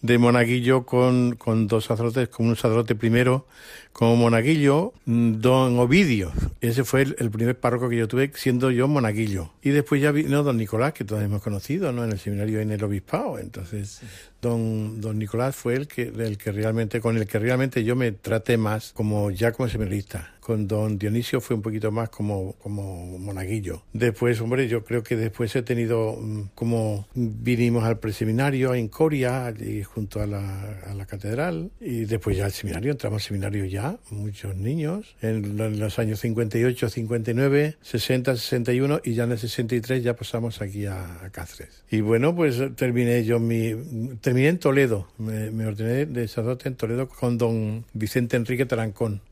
[0.03, 3.47] de monaguillo con, con dos sacerdotes, con un sacerdote primero
[3.99, 6.31] como monaguillo, mm, don Ovidio.
[6.61, 9.28] Ese fue el, primer párroco que yo tuve siendo yo monaguillo.
[9.63, 12.05] Y después ya vino don Nicolás, que todos hemos conocido, ¿no?
[12.05, 13.39] En el seminario en el obispado.
[13.39, 14.01] Entonces,
[14.41, 18.13] don, don Nicolás fue el que, el que realmente, con el que realmente yo me
[18.13, 20.35] traté más como ya como seminarista.
[20.41, 23.83] Con don Dionisio fue un poquito más como, como monaguillo.
[23.93, 29.53] Después, hombre, yo creo que después he tenido mm, como vinimos al preseminario en Coria,
[29.59, 33.67] y junto a la, a la catedral, y después ya al seminario, entramos al seminario
[33.67, 40.03] ya, muchos niños, en, los años 58, 59, 60, 61, y ya en el 63
[40.03, 41.85] ya pasamos aquí a, a Cáceres.
[41.91, 43.75] Y bueno, pues terminé yo mi
[44.29, 49.23] terminé en Toledo, me, ordené de sacerdote en Toledo con don Vicente Enrique Tarancón.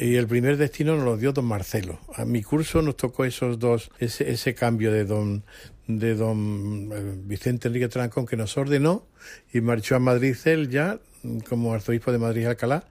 [0.00, 1.98] Y el primer destino nos lo dio don Marcelo.
[2.14, 5.44] A mi curso nos tocó esos dos, ese, ese cambio de don
[5.86, 9.04] de don eh, Vicente Enrique Tarancón que nos ordenó
[9.52, 11.00] y marchó a Madrid él ya
[11.48, 12.84] como arzobispo de Madrid y Alcalá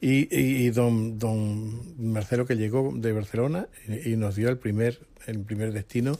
[0.00, 3.68] y, don, don Marcelo que llegó de Barcelona
[4.04, 6.18] y nos dio el primer el primer destino,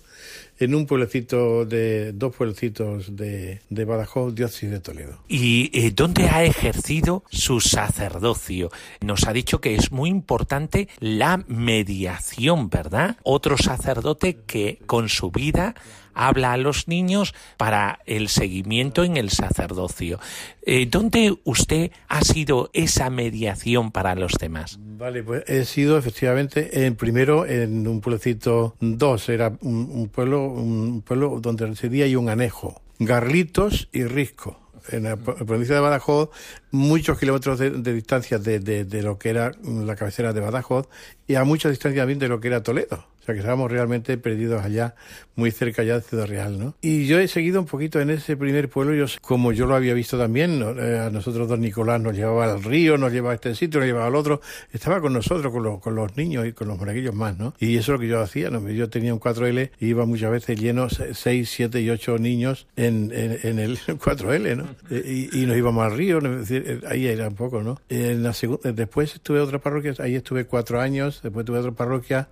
[0.58, 5.18] en un pueblecito de, dos pueblecitos de, de Badajoz, diócesis de Toledo.
[5.28, 8.70] ¿Y eh, dónde ha ejercido su sacerdocio?
[9.00, 13.16] Nos ha dicho que es muy importante la mediación, ¿verdad?
[13.22, 15.74] Otro sacerdote que con su vida
[16.16, 20.18] habla a los niños para el seguimiento en el sacerdocio.
[20.62, 24.78] Eh, ¿Dónde usted ha sido esa mediación para los demás?
[24.80, 31.02] Vale, pues he sido efectivamente en primero en un pueblecito dos, era un, pueblo, un
[31.02, 34.58] pueblo donde residía y un anejo, Garlitos y Risco
[34.90, 36.30] en la provincia de Badajoz,
[36.76, 40.88] muchos kilómetros de, distancia de, de, lo que era la cabecera de Badajoz
[41.26, 43.04] y a mucha distancia también de lo que era Toledo.
[43.20, 44.94] O sea que estábamos realmente perdidos allá,
[45.34, 46.74] muy cerca ya de Ciudad Real, ¿no?
[46.80, 49.94] Y yo he seguido un poquito en ese primer pueblo, yo, como yo lo había
[49.94, 53.56] visto también, eh, a nosotros don Nicolás nos llevaba al río, nos llevaba a este
[53.56, 54.40] sitio, nos llevaba al otro,
[54.72, 57.52] estaba con nosotros, con los, con los niños y con los monaguillos más, ¿no?
[57.58, 58.60] Y eso es lo que yo hacía, ¿no?
[58.70, 63.10] Yo tenía un 4L y iba muchas veces lleno 6, 7 y 8 niños en,
[63.12, 64.68] en, el 4L, ¿no?
[64.88, 67.80] Eh, y, nos íbamos al río, eh, ahí era un poco, ¿no?
[67.88, 68.34] En la
[68.74, 72.28] después estuve en otra parroquia, ahí estuve cuatro años, después tuve otra parroquia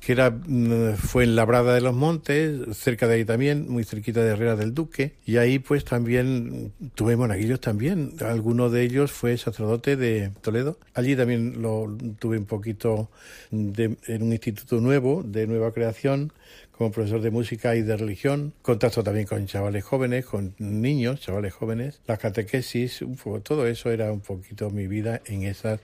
[0.00, 4.22] que era mm, fue en Labrada de los Montes, cerca de ahí también, muy cerquita
[4.22, 9.36] de Herrera del Duque, y ahí pues también tuve monaguillos también, alguno de ellos fue
[9.38, 13.10] sacerdote de Toledo, allí también lo tuve un poquito
[13.50, 16.32] de, en un instituto nuevo, de nueva creación,
[16.76, 21.54] como profesor de música y de religión, contacto también con chavales jóvenes, con niños, chavales
[21.54, 23.04] jóvenes, las catequesis,
[23.42, 25.80] todo eso era un poquito mi vida en esas,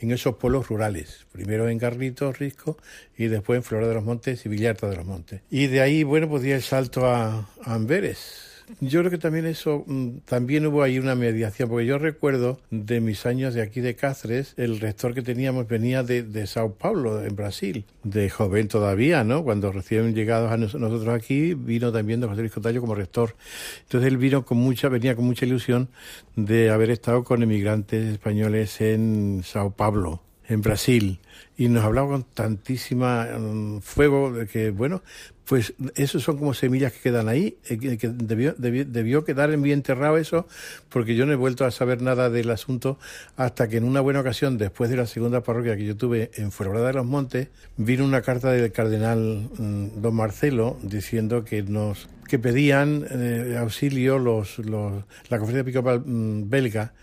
[0.00, 1.26] en esos pueblos rurales.
[1.32, 2.76] Primero en Garritos, Risco,
[3.16, 5.40] y después en Flora de los Montes y Villarta de los Montes.
[5.50, 9.84] Y de ahí, bueno, pues di el salto a Amberes yo creo que también eso,
[9.86, 13.94] mm, también hubo ahí una mediación, porque yo recuerdo de mis años de aquí de
[13.94, 19.24] Cáceres, el rector que teníamos venía de, de Sao Paulo, en Brasil, de joven todavía,
[19.24, 19.44] ¿no?
[19.44, 23.36] Cuando recién llegados a nosotros aquí, vino también de José Luis Cotallo como rector.
[23.82, 25.88] Entonces él vino con mucha, venía con mucha ilusión
[26.36, 31.20] de haber estado con emigrantes españoles en Sao Paulo en Brasil
[31.56, 35.02] y nos hablaba con tantísima mm, fuego que bueno
[35.46, 39.78] pues esos son como semillas que quedan ahí, eh, que debió, debió, quedar en bien
[39.78, 40.46] enterrado eso,
[40.88, 42.98] porque yo no he vuelto a saber nada del asunto
[43.36, 46.50] hasta que en una buena ocasión, después de la segunda parroquia que yo tuve en
[46.50, 52.08] Fuenlabrada de los Montes, vino una carta del cardenal mm, don Marcelo diciendo que nos
[52.28, 56.94] que pedían eh, auxilio los, los, la conferencia episcopal mm, belga,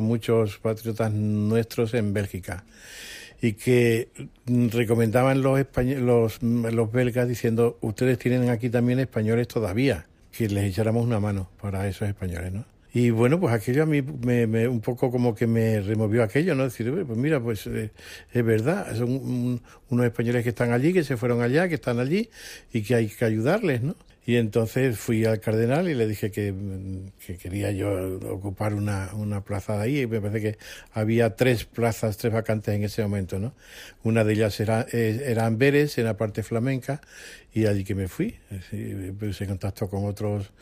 [0.00, 2.64] muchos patriotas nuestros en Bélgica
[3.40, 4.08] y que
[4.46, 11.04] recomendaban los, los, los belgas diciendo, ustedes tienen aquí también españoles todavía, que les echáramos
[11.04, 12.64] una mano para esos españoles, ¿no?
[12.96, 16.62] Y bueno, pues aquello a mí me, un poco como que me removió aquello, ¿no?
[16.62, 17.90] Decir, pues mira, pues eh,
[18.32, 22.30] es verdad, son unos españoles que están allí, que se fueron allá, que están allí
[22.72, 23.96] y que hay que ayudarles, ¿no?
[24.26, 26.54] Y entonces fui al cardenal y le dije que,
[27.42, 30.00] quería yo ocupar una, una, plaza de ahí.
[30.00, 30.58] Y me parece que
[30.92, 33.54] había tres plazas, tres vacantes en ese momento, ¿no?
[34.02, 37.02] Una de ellas era, eh, era Amberes, en la parte flamenca,
[37.52, 38.38] y allí que me fui.
[39.18, 40.52] Puse en contacto con otros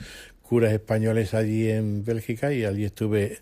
[0.43, 3.39] curas españoles allí en Bélgica y allí estuve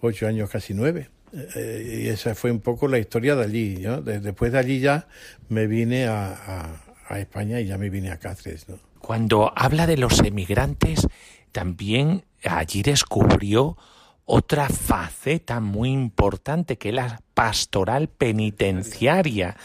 [0.00, 1.08] ocho años, casi nueve.
[1.56, 3.76] Eh, y esa fue un poco la historia de allí.
[3.80, 4.00] ¿no?
[4.00, 5.08] Después de allí ya
[5.48, 8.68] me vine a, a, a España y ya me vine a Cáceres.
[8.68, 8.78] ¿no?
[9.00, 11.06] Cuando habla de los emigrantes,
[11.52, 13.76] también allí descubrió
[14.26, 19.56] otra faceta muy importante que es la pastoral penitenciaria,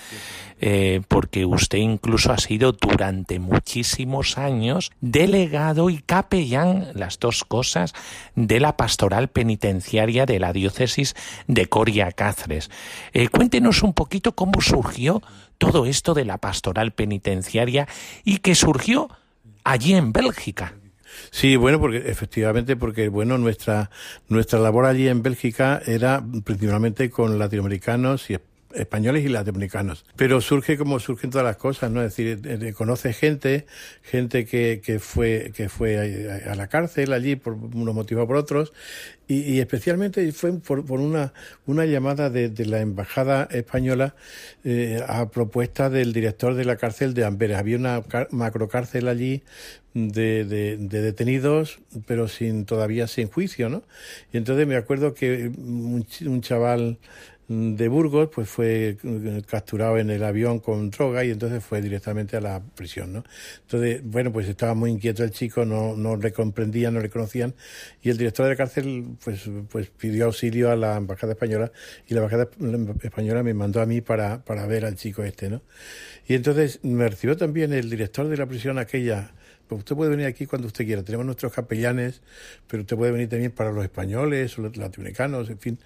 [0.59, 7.93] eh, porque usted incluso ha sido durante muchísimos años delegado y capellán, las dos cosas,
[8.35, 11.15] de la pastoral penitenciaria de la diócesis
[11.47, 12.69] de Coria Cáceres.
[13.13, 15.21] Eh, cuéntenos un poquito cómo surgió
[15.57, 17.87] todo esto de la pastoral penitenciaria
[18.23, 19.09] y que surgió
[19.63, 20.73] allí en Bélgica.
[21.31, 23.89] Sí, bueno, porque efectivamente, porque bueno, nuestra
[24.27, 28.37] nuestra labor allí en Bélgica era principalmente con latinoamericanos y
[28.73, 30.05] españoles y latinoamericanos.
[30.15, 32.01] Pero surge como surgen todas las cosas, ¿no?
[32.01, 33.65] Es decir, eh, eh, conoce gente,
[34.03, 38.35] gente que, que fue, que fue a, la cárcel allí por unos motivos o por
[38.35, 38.73] otros,
[39.27, 41.33] y, especialmente fue por, por, una,
[41.67, 44.15] una llamada de, de la embajada española
[44.63, 47.57] eh, a propuesta del director de la cárcel de Amberes.
[47.57, 49.43] Había una macrocárcel allí
[49.93, 53.83] de, de, de, detenidos, pero sin todavía sin juicio, ¿no?
[54.31, 56.99] Y entonces me acuerdo que un, un chaval
[57.49, 62.37] de Burgos, pues fue eh, capturado en el avión con droga y entonces fue directamente
[62.37, 63.23] a la prisión, ¿no?
[63.61, 67.55] Entonces, bueno, pues estaba muy inquieto el chico, no, no le comprendían, no le conocían
[68.03, 71.71] y el director de la cárcel, pues, pues pidió auxilio a la embajada española
[72.07, 72.49] y la embajada
[73.01, 75.63] española me mandó a mí para, para ver al chico este, ¿no?
[76.27, 79.33] Y entonces me recibió también el director de la prisión aquella,
[79.69, 81.03] pues usted puede venir aquí cuando usted quiera.
[81.03, 82.21] Tenemos nuestros capellanes,
[82.67, 85.79] pero usted puede venir también para los españoles, los latinoamericanos, en fin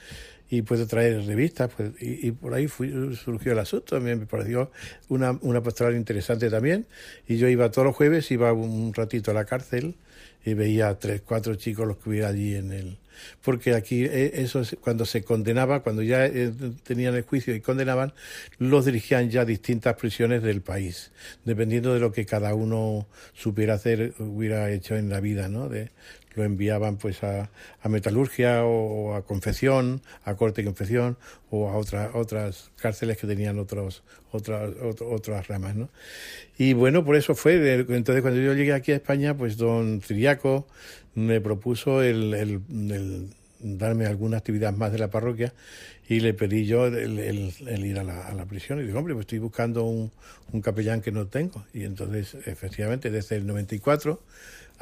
[0.50, 4.70] y puede traer revistas, pues, y, por ahí surgió el asunto, me pareció
[5.10, 6.86] una, una pastoral interesante también,
[7.28, 9.96] y yo iba todos los jueves, iba un ratito a la cárcel
[10.46, 12.98] y veía a tres, cuatro chicos los que hubiera allí en el...
[13.42, 16.52] Porque aquí eh, eso cuando se condenaba, cuando ya eh,
[16.84, 18.14] tenían el juicio y condenaban,
[18.58, 21.12] los dirigían ya a distintas prisiones del país,
[21.46, 25.70] dependiendo de lo que cada uno supiera hacer, hubiera hecho en la vida, ¿no?
[25.70, 25.92] De,
[26.36, 27.50] lo enviaban pues a,
[27.90, 31.18] metalurgia o a confección, a corte y confección
[31.50, 35.90] o a otras otras cárceles que tenían otros otras otras ramas, ¿no?
[36.58, 37.80] Y bueno, por eso fue.
[37.90, 40.68] Entonces cuando yo llegué aquí a España, pues don Triaco
[41.16, 42.60] me propuso el,
[43.60, 45.54] darme alguna actividad más de la parroquia
[46.08, 49.40] y le pedí yo el, el, ir a la, prisión y digo, hombre, pues estoy
[49.40, 50.12] buscando un,
[50.52, 51.66] un capellán que no tengo.
[51.74, 54.22] Y entonces, efectivamente, desde el 94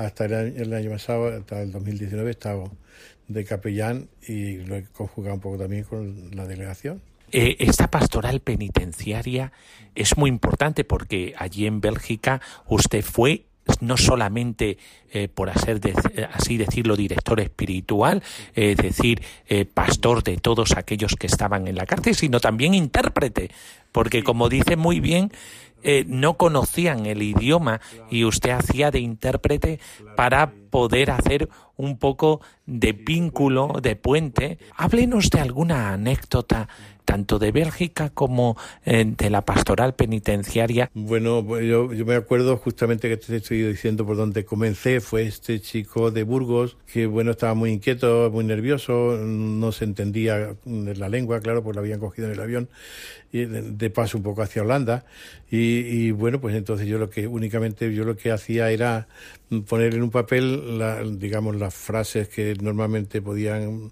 [0.05, 2.71] hasta el año, pasado, hasta el 2019, he estado
[3.27, 7.01] de capellán y lo he conjugado un poco también con la delegación.
[7.31, 9.53] Eh, esta pastoral penitenciaria
[9.95, 13.45] es muy importante porque allí en Bélgica usted fue
[13.79, 14.77] no solamente
[15.11, 15.79] eh, por hacer
[16.33, 18.23] así decirlo director espiritual,
[18.53, 23.51] es decir, eh, pastor de todos aquellos que estaban en la cárcel, sino también intérprete,
[23.91, 25.31] porque como dice muy bien,
[25.83, 29.79] eh, no conocían el idioma y usted hacía de intérprete
[30.15, 34.59] para poder hacer un poco de vínculo, de puente.
[34.75, 36.69] Háblenos de alguna anécdota
[37.05, 40.89] tanto de Bélgica como eh, de la pastoral penitenciaria.
[40.93, 45.59] Bueno, pues yo, me acuerdo justamente que te estoy diciendo por donde comencé, fue este
[45.59, 51.39] chico de Burgos que, bueno, estaba muy inquieto, muy nervioso, no se entendía la lengua,
[51.39, 52.69] claro, porque lo habían cogido en el avión,
[53.31, 55.05] y de, paso un poco hacia Holanda,
[55.49, 59.07] y, bueno, pues entonces yo lo que únicamente, yo lo que hacía era
[59.67, 63.91] poner en un papel, la, digamos, las frases que normalmente podían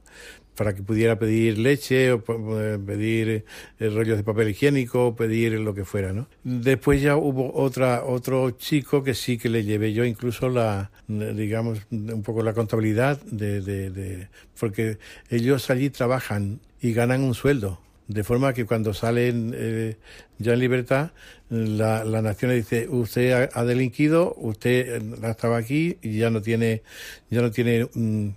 [0.59, 3.45] para que pudiera pedir leche o pedir
[3.79, 6.27] eh, rollos de papel higiénico o pedir lo que fuera, ¿no?
[6.43, 11.79] Después ya hubo otra otro chico que sí que le llevé yo incluso la digamos
[11.91, 14.27] un poco la contabilidad de,
[14.59, 14.97] porque
[15.29, 17.79] ellos allí trabajan y ganan un sueldo
[18.09, 19.95] de forma que cuando salen eh,
[20.39, 21.11] ya en libertad,
[21.49, 26.41] la, la nación le dice, usted ha, delinquido, usted eh, estaba aquí y ya no
[26.41, 26.81] tiene,
[27.29, 28.29] ya no tiene, mm,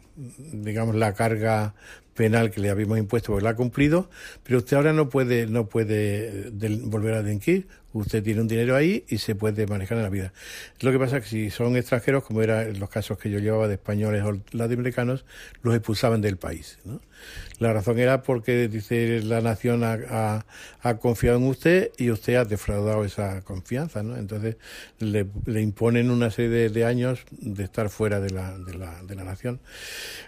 [0.63, 1.75] digamos, la carga
[2.15, 4.09] penal que le habíamos impuesto porque la ha cumplido,
[4.43, 6.51] pero usted ahora no puede, no puede
[6.85, 7.67] volver a delinquir.
[7.93, 10.33] Usted tiene un dinero ahí y se puede manejar en la vida.
[10.81, 13.39] Lo que pasa es que si son extranjeros, como era en los casos que yo
[13.39, 15.25] llevaba de españoles o latinoamericanos,
[15.63, 16.79] los expulsaban del país.
[16.85, 17.01] ¿no?
[17.59, 20.45] La razón era porque, dice, la nación ha,
[21.01, 24.17] confiado en usted y usted ha defraudado esa confianza, ¿no?
[24.17, 24.57] Entonces
[24.99, 25.27] le,
[25.61, 29.61] imponen una serie de, años de estar fuera de la, de la, de la nación.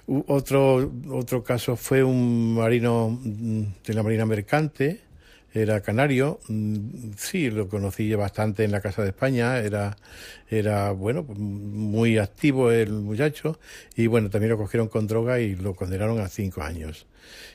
[0.06, 5.00] otro, otro caso fue un marino mm, de la Marina Mercante,
[5.54, 9.96] era canario, mm, sí, lo conocí bastante en la Casa de España, era,
[10.50, 13.58] era bueno, pues, muy activo el muchacho,
[13.94, 17.06] y bueno, también lo cogieron con droga y lo condenaron a cinco años.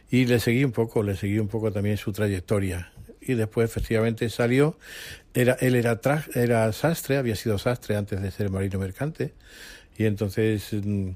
[0.09, 2.91] Y le seguí un poco, le seguí un poco también su trayectoria.
[3.21, 4.77] Y después efectivamente salió,
[5.33, 5.99] era, él era,
[6.33, 9.33] era sastre, había sido sastre antes de ser marino mercante,
[9.97, 11.09] y entonces mm,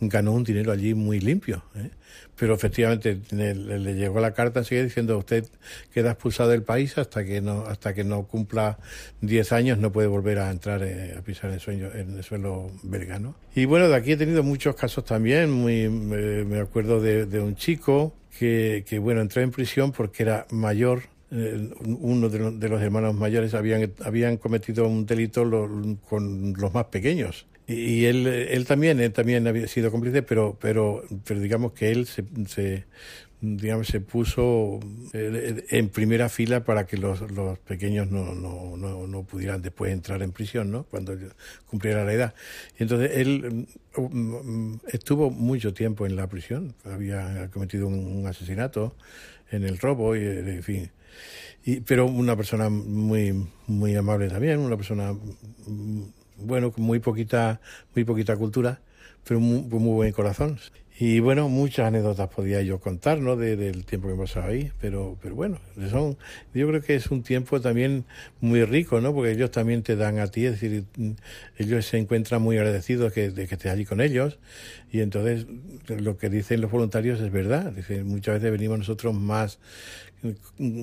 [0.00, 1.62] ganó un dinero allí muy limpio.
[1.74, 1.90] ¿eh?
[2.38, 5.44] pero efectivamente le, llegó la carta sigue diciendo usted
[5.92, 8.78] queda expulsado del país hasta que no hasta que no cumpla
[9.20, 12.70] 10 años no puede volver a entrar eh, a pisar el sueño en el suelo
[12.82, 13.20] belga
[13.54, 18.14] y bueno de aquí he tenido muchos casos también muy me, acuerdo de, un chico
[18.38, 23.54] que, que bueno entró en prisión porque era mayor eh, uno de, los hermanos mayores
[23.54, 25.42] habían, habían cometido un delito
[26.08, 31.04] con los más pequeños y él, él también, él también había sido cómplice, pero, pero,
[31.24, 32.86] pero digamos que él se, se
[33.40, 34.80] digamos, se puso
[35.12, 39.92] eh, en primera fila para que los, los pequeños no, no, no, no, pudieran después
[39.92, 40.84] entrar en prisión, ¿no?
[40.84, 41.16] Cuando
[41.66, 42.34] cumpliera la edad.
[42.78, 43.66] Entonces él
[43.96, 48.96] mm, estuvo mucho tiempo en la prisión, había cometido un, asesinato
[49.50, 50.90] en el robo y, en fin.
[51.64, 55.14] Y, pero una persona muy, muy amable también, una persona
[56.40, 57.60] bueno, con muy poquita,
[57.94, 58.80] muy poquita cultura,
[59.24, 60.58] pero muy, muy buen corazón.
[61.00, 63.36] Y bueno, muchas anécdotas podía yo contar, ¿no?
[63.36, 65.60] del tiempo que he pasado ahí, pero, pero bueno,
[65.90, 66.16] son,
[66.52, 68.04] yo creo que es un tiempo también
[68.40, 69.14] muy rico, ¿no?
[69.14, 70.86] Porque ellos también te dan a ti, es decir,
[71.56, 74.40] ellos se encuentran muy agradecidos de que estés allí con ellos,
[74.90, 75.46] y entonces
[75.86, 79.60] lo que dicen los voluntarios es verdad, dicen, muchas veces venimos nosotros más,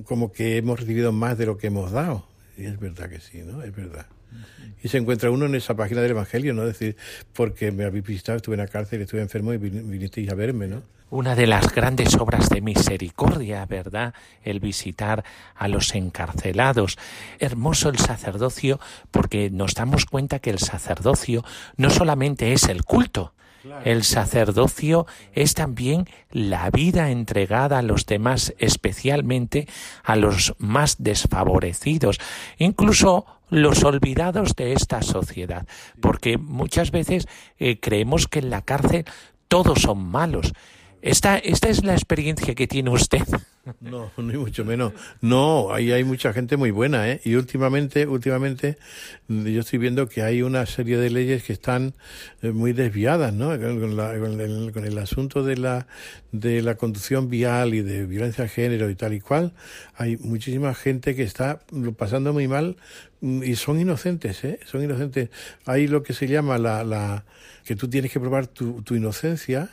[0.05, 2.25] como que hemos recibido más de lo que hemos dado,
[2.57, 3.63] y es verdad que sí, ¿no?
[3.63, 4.05] Es verdad
[4.85, 6.61] y se encuentra uno en esa página del Evangelio, ¿no?
[6.61, 6.95] Es decir,
[7.33, 10.83] porque me habéis visitado, estuve en la cárcel, estuve enfermo y vinisteis a verme, ¿no?
[11.09, 14.13] Una de las grandes obras de misericordia, ¿verdad?
[14.43, 15.23] El visitar
[15.55, 16.97] a los encarcelados.
[17.39, 18.79] Hermoso el sacerdocio
[19.11, 21.43] porque nos damos cuenta que el sacerdocio
[21.77, 23.33] no solamente es el culto,
[23.83, 29.67] el sacerdocio es también la vida entregada a los demás, especialmente
[30.03, 32.19] a los más desfavorecidos,
[32.57, 35.67] incluso los olvidados de esta sociedad,
[36.01, 37.27] porque muchas veces
[37.57, 39.05] eh, creemos que en la cárcel
[39.47, 40.53] todos son malos.
[41.05, 43.21] Esta, esta es la experiencia que tiene usted.
[43.79, 44.93] No, ni mucho menos.
[45.21, 47.21] No, ahí hay mucha gente muy buena, ¿eh?
[47.23, 48.77] Y últimamente, últimamente,
[49.27, 51.93] yo estoy viendo que hay una serie de leyes que están
[52.41, 53.49] eh, muy desviadas, ¿no?
[53.49, 53.99] Con,
[54.39, 55.85] el, con, el, asunto de la,
[56.31, 59.53] de la conducción vial y de violencia de género y tal y cual,
[59.95, 61.59] hay muchísima gente que está
[61.97, 62.77] pasando muy mal
[63.21, 64.59] mm, y son inocentes, ¿eh?
[64.65, 65.29] Son inocentes.
[65.65, 67.25] Hay lo que se llama la, la
[67.63, 69.69] que tú tienes que probar tu inocencia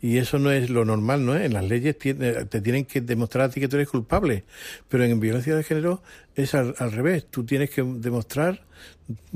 [0.00, 1.36] y eso no es lo normal, ¿no?
[1.36, 4.44] En las leyes te tienen que demostrar a ti que tú eres culpable,
[4.88, 6.02] pero en violencia de género
[6.34, 7.26] es al, al revés.
[7.30, 8.64] Tú tienes que demostrar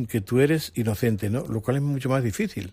[0.09, 1.47] que tú eres inocente, ¿no?
[1.47, 2.72] Lo cual es mucho más difícil.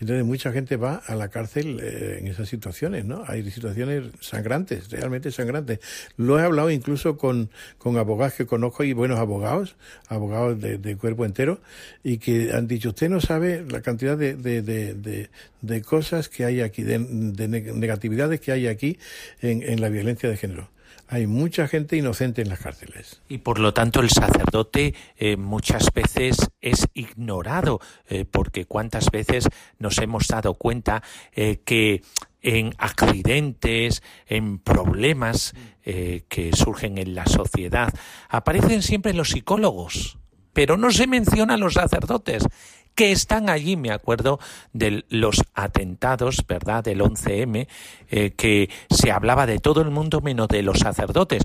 [0.00, 3.24] Entonces mucha gente va a la cárcel eh, en esas situaciones, ¿no?
[3.26, 5.80] Hay situaciones sangrantes, realmente sangrantes.
[6.16, 9.76] Lo he hablado incluso con, con abogados que conozco y buenos abogados,
[10.08, 11.60] abogados de, cuerpo entero,
[12.02, 15.30] y que han dicho, usted no sabe la cantidad de, de, de,
[15.60, 18.98] de cosas que hay aquí, de, negatividades que hay aquí
[19.40, 20.75] en, en la violencia de género
[21.08, 23.20] hay mucha gente inocente en las cárceles.
[23.28, 29.48] Y por lo tanto el sacerdote eh, muchas veces es ignorado, eh, porque cuántas veces
[29.78, 31.02] nos hemos dado cuenta
[31.32, 32.02] eh, que
[32.42, 35.52] en accidentes, en problemas
[35.82, 37.92] que surgen en la sociedad,
[38.28, 40.18] aparecen siempre los psicólogos,
[40.52, 42.44] pero no se mencionan los sacerdotes
[42.96, 43.76] que están allí.
[43.76, 44.40] Me acuerdo
[44.72, 47.68] de los atentados, ¿verdad?, del 11M,
[48.10, 51.44] eh, que se hablaba de todo el mundo menos de los sacerdotes.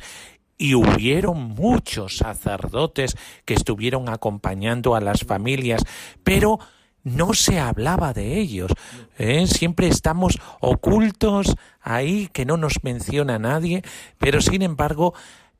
[0.58, 5.84] Y hubieron muchos sacerdotes que estuvieron acompañando a las familias,
[6.24, 6.60] pero
[7.04, 8.72] no se hablaba de ellos.
[9.18, 9.47] ¿eh?
[9.47, 13.84] Siempre estamos ocultos ahí, que no nos menciona nadie,
[14.20, 15.14] pero sin embargo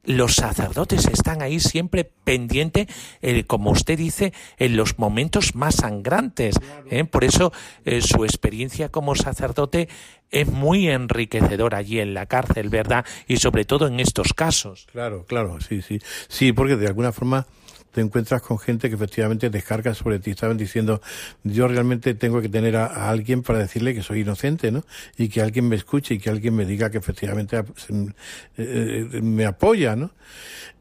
[0.03, 2.87] los sacerdotes están ahí siempre pendientes,
[3.21, 6.55] eh, como usted dice, en los momentos más sangrantes.
[6.89, 7.03] ¿eh?
[7.05, 7.51] Por eso
[7.85, 9.89] eh, su experiencia como sacerdote
[10.31, 13.05] es muy enriquecedora allí en la cárcel, ¿verdad?
[13.27, 14.87] Y sobre todo en estos casos.
[14.91, 15.99] Claro, claro, sí, sí.
[16.29, 17.45] Sí, porque de alguna forma
[17.91, 20.31] te encuentras con gente que efectivamente descarga sobre ti.
[20.31, 21.01] Estaban diciendo,
[21.43, 24.83] yo realmente tengo que tener a, alguien para decirle que soy inocente, ¿no?
[25.17, 28.13] Y que alguien me escuche y que alguien me diga que efectivamente eh,
[28.57, 30.11] eh, me apoya, ¿no?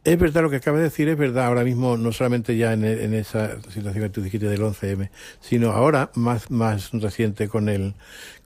[0.02, 2.84] Es verdad lo que acaba de decir, es verdad ahora mismo, no solamente ya en,
[2.84, 7.94] esa situación que tú dijiste del 11M, sino ahora, más, más reciente con el,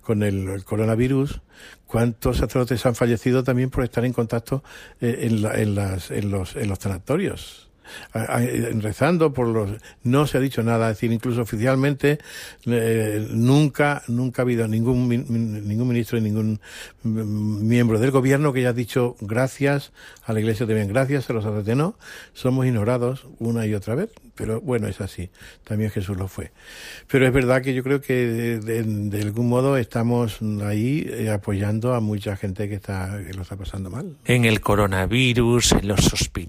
[0.00, 1.42] con el, coronavirus,
[1.86, 4.64] cuántos sacerdotes han fallecido también por estar en contacto
[5.00, 7.63] eh, en, en, las, en, los, en los sanatorios
[8.12, 9.70] rezando por los
[10.02, 12.18] no se ha dicho nada es decir incluso oficialmente
[12.66, 16.60] eh, nunca nunca ha habido ningún ningún ministro y ningún
[17.02, 19.92] miembro del gobierno que haya dicho gracias
[20.24, 21.76] a la iglesia también gracias a los sacerdotes.
[21.76, 21.96] No
[22.32, 25.30] somos ignorados una y otra vez pero bueno es así.
[25.64, 26.52] También Jesús lo fue.
[27.08, 28.14] Pero es verdad que yo creo que
[28.58, 33.56] de, algún modo estamos ahí eh, apoyando a mucha gente que está que lo está
[33.56, 34.16] pasando mal.
[34.24, 36.44] En el coronavirus en los hospitales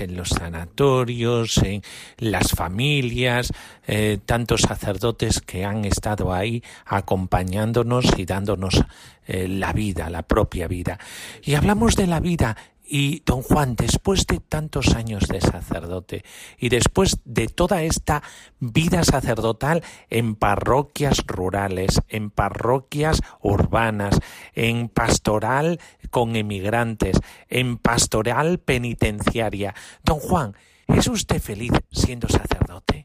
[0.00, 1.82] en los sanatorios, en
[2.18, 3.52] las familias,
[3.86, 8.82] eh, tantos sacerdotes que han estado ahí acompañándonos y dándonos
[9.26, 10.98] eh, la vida, la propia vida.
[11.42, 12.56] Y hablamos de la vida
[12.88, 16.24] y don Juan, después de tantos años de sacerdote
[16.58, 18.22] y después de toda esta
[18.58, 24.18] vida sacerdotal en parroquias rurales, en parroquias urbanas,
[24.54, 25.80] en pastoral
[26.10, 30.54] con emigrantes, en pastoral penitenciaria, don Juan,
[30.88, 32.97] ¿Es usted feliz siendo sacerdote?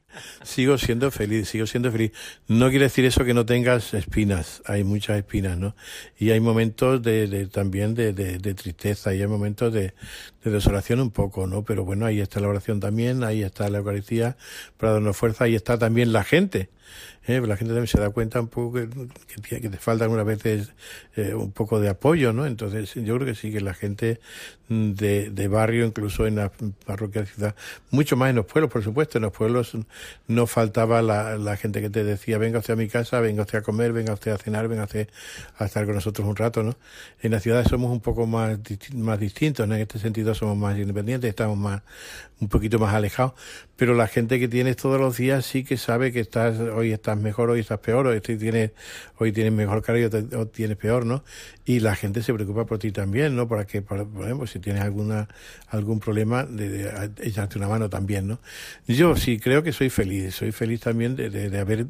[0.43, 2.11] Sigo siendo feliz, sigo siendo feliz.
[2.47, 5.75] No quiere decir eso que no tengas espinas, hay muchas espinas, ¿no?
[6.17, 9.93] Y hay momentos de, también de, de, tristeza y hay momentos de,
[10.43, 11.63] desolación un poco, ¿no?
[11.63, 14.37] Pero bueno, ahí está la oración también, ahí está la Eucaristía
[14.77, 16.69] para darnos fuerza, ahí está también la gente
[17.27, 17.41] ¿eh?
[17.41, 20.73] la gente también se da cuenta un poco que, te falta algunas veces
[21.15, 22.45] eh, un poco de apoyo, ¿no?
[22.45, 24.19] Entonces yo creo que sí que la gente
[24.69, 26.51] de, barrio, incluso en la
[26.85, 27.55] parroquia de ciudad,
[27.91, 29.77] mucho más en los pueblos, por supuesto, en los pueblos
[30.27, 33.59] no faltaba la, la gente que te decía, venga usted a mi casa, venga usted
[33.59, 35.09] a comer, venga usted a cenar, venga usted
[35.57, 36.75] a estar con nosotros un rato, ¿no?
[37.21, 38.57] En las ciudades somos un poco más,
[38.95, 41.81] más distintos, en este sentido somos más independientes, estamos más,
[42.43, 43.33] un poquito más alejados,
[43.75, 47.17] pero la gente que tienes todos los días sí que sabe que estás, hoy estás
[47.17, 48.71] mejor, hoy estás peor, hoy tienes,
[49.17, 51.23] hoy tienes mejor cara y hoy tienes peor, ¿no?
[51.65, 53.47] Y la gente se preocupa por ti también, ¿no?
[53.47, 55.29] Para que, por ejemplo, si tienes alguna,
[55.69, 58.39] algún problema, de, echarte una mano también, ¿no?
[58.87, 61.87] Yo sí creo que soy feliz, soy feliz también de, de, haber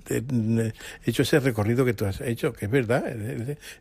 [1.05, 3.03] hecho ese recorrido que tú has hecho, que es verdad,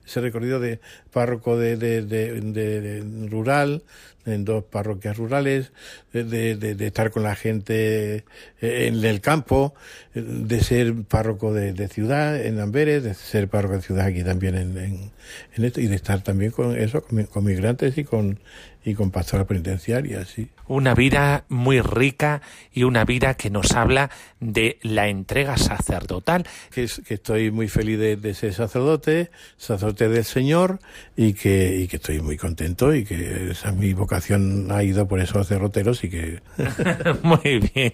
[0.06, 0.80] ese recorrido de
[1.12, 3.82] párroco de, de rural,
[4.26, 5.72] en dos parroquias rurales,
[6.12, 8.24] de, de, estar con la gente
[8.60, 9.74] eh, en el campo,
[10.14, 14.76] de ser párroco de, ciudad en Amberes, de ser párroco de ciudad aquí también en,
[14.76, 18.38] en, esto, y de estar también con eso, con migrantes y con,
[18.84, 20.48] y con pastora penitenciaria, sí.
[20.66, 24.10] Una vida muy rica y una vida que nos habla
[24.40, 26.46] de la entrega sacerdotal.
[26.70, 30.80] Que, que estoy muy feliz de, ser sacerdote, sacerdote del Señor,
[31.16, 35.20] y que, y que estoy muy contento y que esa mi vocación ha ido por
[35.20, 36.40] esos derroteros y que...
[37.22, 37.92] muy bien.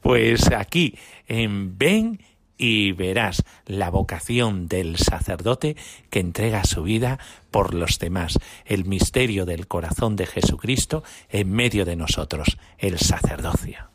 [0.00, 0.96] Pues aquí,
[1.28, 2.18] en Ben
[2.62, 5.76] y verás la vocación del sacerdote
[6.10, 7.18] que entrega su vida
[7.50, 13.91] por los demás, el misterio del corazón de Jesucristo en medio de nosotros, el sacerdocio.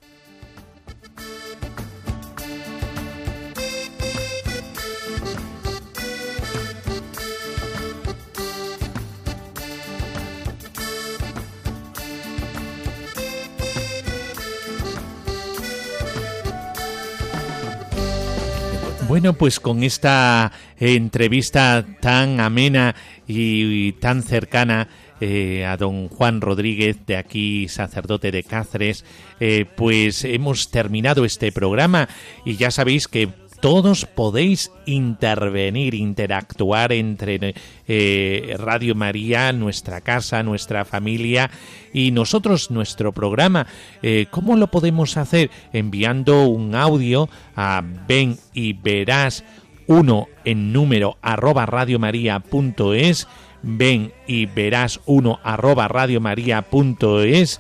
[19.18, 22.94] Bueno, pues con esta entrevista tan amena
[23.26, 24.90] y, tan cercana
[25.20, 29.06] eh, a don Juan Rodríguez, de aquí sacerdote de Cáceres,
[29.40, 32.08] eh, pues hemos terminado este programa.
[32.46, 33.30] Y ya sabéis que
[33.60, 37.56] todos podéis intervenir, interactuar entre
[37.88, 41.50] eh, Radio María, nuestra casa, nuestra familia
[41.94, 43.68] y nosotros, nuestro programa.
[44.02, 45.50] Eh, ¿Cómo lo podemos hacer?
[45.74, 49.44] Enviando un audio a ven y verás
[49.88, 53.28] uno en número arroba radiomaria.es
[53.64, 57.60] ven y verás uno arroba radiomaria.es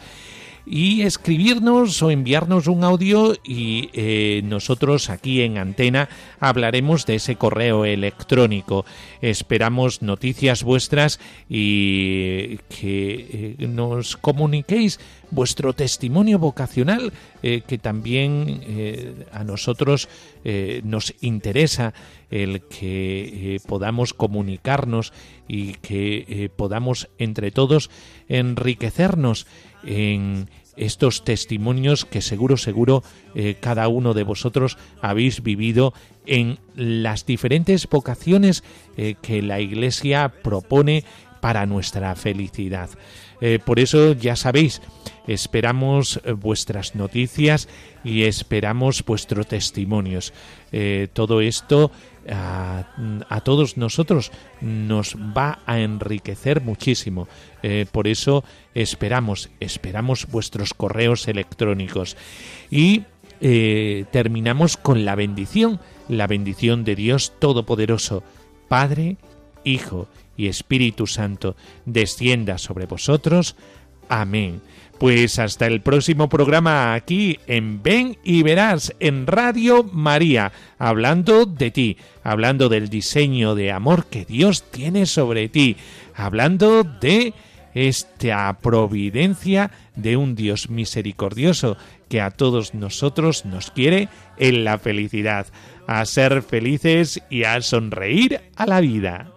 [0.70, 6.10] y escribirnos o enviarnos un audio y eh, nosotros aquí en Antena
[6.42, 8.86] hablaremos de ese correo electrónico.
[9.22, 15.00] Esperamos noticias vuestras y que eh, nos comuniquéis
[15.32, 17.14] vuestro testimonio vocacional
[17.44, 20.10] eh, que también a nosotros
[20.84, 21.94] nos interesa
[22.32, 25.12] el que podamos comunicarnos
[25.48, 27.90] y que podamos entre todos
[28.30, 29.46] enriquecernos
[29.88, 35.94] en estos testimonios que seguro, seguro eh, cada uno de vosotros habéis vivido
[36.28, 38.64] en las diferentes vocaciones
[38.96, 41.04] eh, que la Iglesia propone
[41.42, 42.90] para nuestra felicidad.
[43.40, 44.82] Eh, por eso ya sabéis,
[45.28, 47.68] esperamos vuestras noticias
[48.04, 50.34] y esperamos vuestros testimonios.
[51.14, 51.92] todo esto
[52.30, 54.32] a, todos nosotros
[54.62, 57.28] nos va a enriquecer muchísimo.
[57.64, 62.18] Eh, por eso esperamos, esperamos vuestros correos electrónicos.
[62.70, 63.04] Y
[63.42, 68.24] eh, terminamos con la bendición, la bendición de Dios Todopoderoso,
[68.68, 69.18] Padre,
[69.64, 70.08] Hijo
[70.38, 73.56] y Espíritu Santo, descienda sobre vosotros.
[74.08, 74.62] Amén.
[75.00, 81.70] Pues hasta el próximo programa aquí en Ven y Verás en Radio María, hablando de
[81.70, 85.78] ti, hablando del diseño de amor que Dios tiene sobre ti,
[86.16, 87.34] hablando de
[87.76, 91.78] esta providencia de un Dios misericordioso
[92.10, 95.46] que a todos nosotros nos quiere en la felicidad,
[95.86, 99.37] a ser felices y a sonreír a la vida.